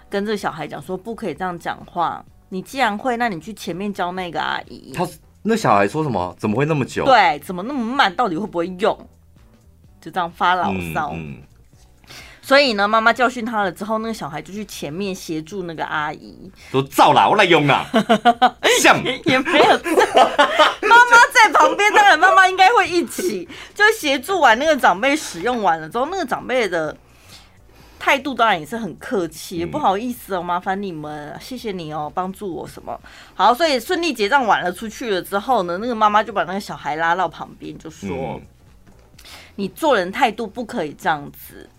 [0.08, 2.24] 跟这个小孩讲说，不可以这样讲话。
[2.50, 4.94] 你既然会，那你去前面教那个阿姨。
[4.94, 5.08] 他
[5.42, 6.36] 那小孩说什么？
[6.38, 7.04] 怎么会那么久？
[7.06, 8.16] 对，怎么那么慢？
[8.16, 8.96] 到底会不会用？
[10.02, 11.12] 就这样发牢骚。
[11.14, 11.44] 嗯嗯
[12.44, 17.88] 所以呢，妈妈教训他了之后，那个小孩就去前面协助那个阿姨，说：“造啦，我来用啦。”
[18.82, 19.66] 像也没有，
[20.82, 26.98] 妈妈在旁边，当然妈妈应该会一起，就协助完那个长辈使用完了之后，那个长辈的
[28.00, 33.00] 态度当然也是很客气，不好意思哦，麻烦你们，谢谢你哦，帮助我什么。
[33.36, 38.42] 好，所以顺利结账完了出去了之后呢，那个妈妈就把那个小孩拉到旁边，就说：“嗯、
[39.56, 41.70] 你做人态度不可以这样子。”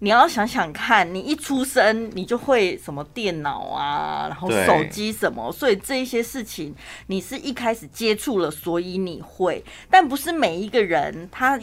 [0.00, 6.72] 你要想想看，你一出生你就会什么电脑啊，然后手机什么，所以这一些事情
[7.08, 11.58] 你是一开始接触了，所以你会，但不是每一个人他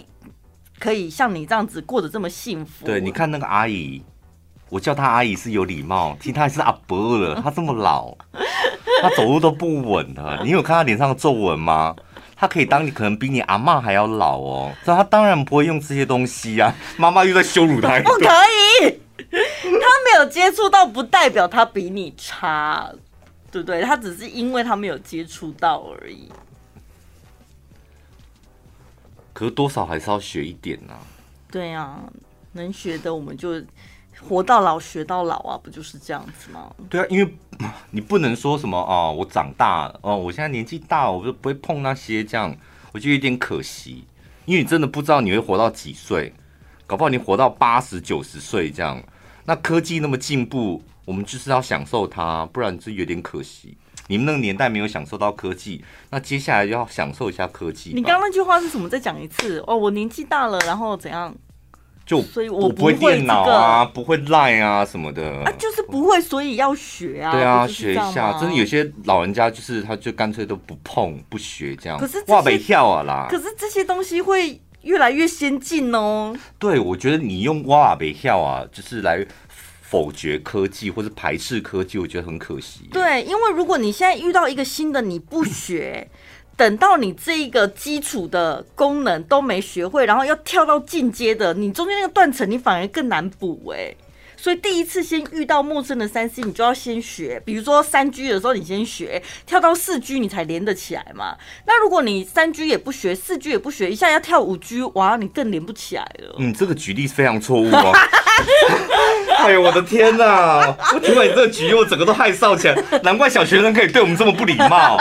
[0.79, 2.85] 可以像你这样子过得这么幸福。
[2.85, 4.03] 对，你看那个阿姨，
[4.69, 8.13] 我叫她阿姨是有礼貌，其实她还是阿伯了，她这么老，
[9.01, 11.95] 她走路都不稳的，你有看她脸上的皱纹吗？
[12.35, 16.75] 他可以当你可能比你阿妈还要老哦，所以他当然不会用这些东西啊。
[16.97, 18.99] 妈妈又在羞辱他，不可以。
[19.17, 19.39] 他
[19.71, 22.91] 没有接触到，不代表他比你差，
[23.51, 23.81] 对不对？
[23.81, 26.29] 他只是因为他没有接触到而已。
[29.33, 30.99] 可是多少还是要学一点啊。
[31.51, 31.99] 对啊，
[32.51, 33.61] 能学的我们就。
[34.27, 36.73] 活到老学到老啊，不就是这样子吗？
[36.89, 37.33] 对啊，因为
[37.91, 42.55] 你不能说什么哦，我长大了哦，我现在年纪大，我就不会碰那些这样，
[42.91, 44.03] 我就有点可惜。
[44.45, 46.33] 因为你真的不知道你会活到几岁，
[46.85, 49.01] 搞不好你活到八十九十岁这样。
[49.45, 53.77] 那科技那么进步，我们就是要享受它，不然就有点可惜。
[54.07, 57.91] 你们那个年代没有享受到科技，那接下来就要享受一下科技。
[57.95, 58.87] 你刚刚那句话是什么？
[58.87, 61.33] 再讲一次哦，我年纪大了，然后怎样？
[62.05, 67.31] 就所以我不会电脑啊，不会 Line 啊什么的啊，就是不会，所以要学啊。
[67.31, 68.37] 对啊，学一下。
[68.39, 71.97] 真的有些老人家就是，他就干脆都不碰不学这样。
[71.97, 73.27] 可是哇，没跳啊啦。
[73.27, 76.35] 可是这些东西会越来越先进哦。
[76.59, 79.25] 对，我觉得你用哇北跳啊，就是来
[79.81, 82.87] 否决科技或是排斥科技，我觉得很可惜。
[82.91, 86.07] 对，因为如果你现在遇到一个新的，你不学。
[86.57, 93.93] 等到你这一个基础的功能都没学会，然后要跳到进阶的，你中间那个断层你反而更难补哎。
[94.37, 97.41] 所以第一次先遇到陌生的三 C，你就要先学。
[97.43, 101.35] 比如说三 G 的时候，你先学，跳到四 G 你才连得起来嘛。
[101.65, 106.35] 那如果你三 G 也不学，四 G 也不学，一下要跳五 G，哇，你更连不起来了。
[106.37, 107.91] 嗯，这个举例非常错误哦。
[109.39, 110.75] 哎呦，我的天哪！
[110.93, 112.75] 我听完你这个举例，我整个都害臊起来。
[113.01, 114.99] 难怪小学生可以对我们这么不礼貌。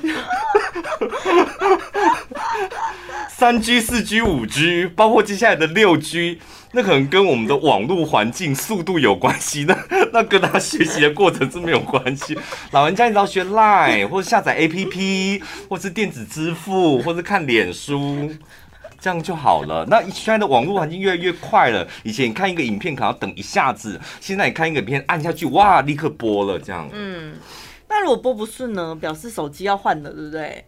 [3.28, 6.38] 三 G、四 G、五 G，包括接下来的六 G，
[6.72, 9.76] 那可能跟我们的网络环境速度有关系，那
[10.12, 12.38] 那跟他学习的过程是没有关系。
[12.72, 18.30] 老人家你只要学 Line，或者下载 APP，或是电子支付，或是看脸书，
[19.00, 19.86] 这样就好了。
[19.88, 26.86] 那现在的网络环境越来越快了，以前你看一个影片可能要等一下子，现在你看一个影片按下去，哇，立刻播了这样。
[26.92, 27.32] 嗯，
[27.90, 28.94] 那如果播不顺呢？
[28.94, 30.64] 表示手机要换了，对不对？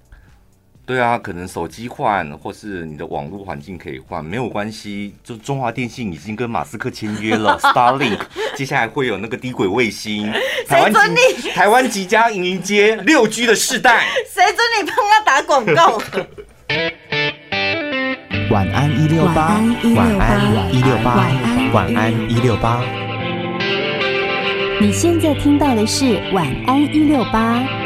[0.84, 5.14] 对啊，可能手机换，或是你的网络环境可以换，没有关系。
[5.22, 8.18] 就中华电信已经跟马斯克签约了， Starlink，
[8.56, 10.32] 接下来会有那个低轨卫星。
[10.66, 14.08] 台湾即 台湾即将迎接六 G 的世代。
[14.28, 16.02] 谁准你帮他打广告？
[18.50, 19.62] 晚安一六八，
[19.94, 21.30] 晚安一六八，
[21.72, 23.11] 晚安一六八。
[24.82, 27.81] 你现在听到的是晚安一六八。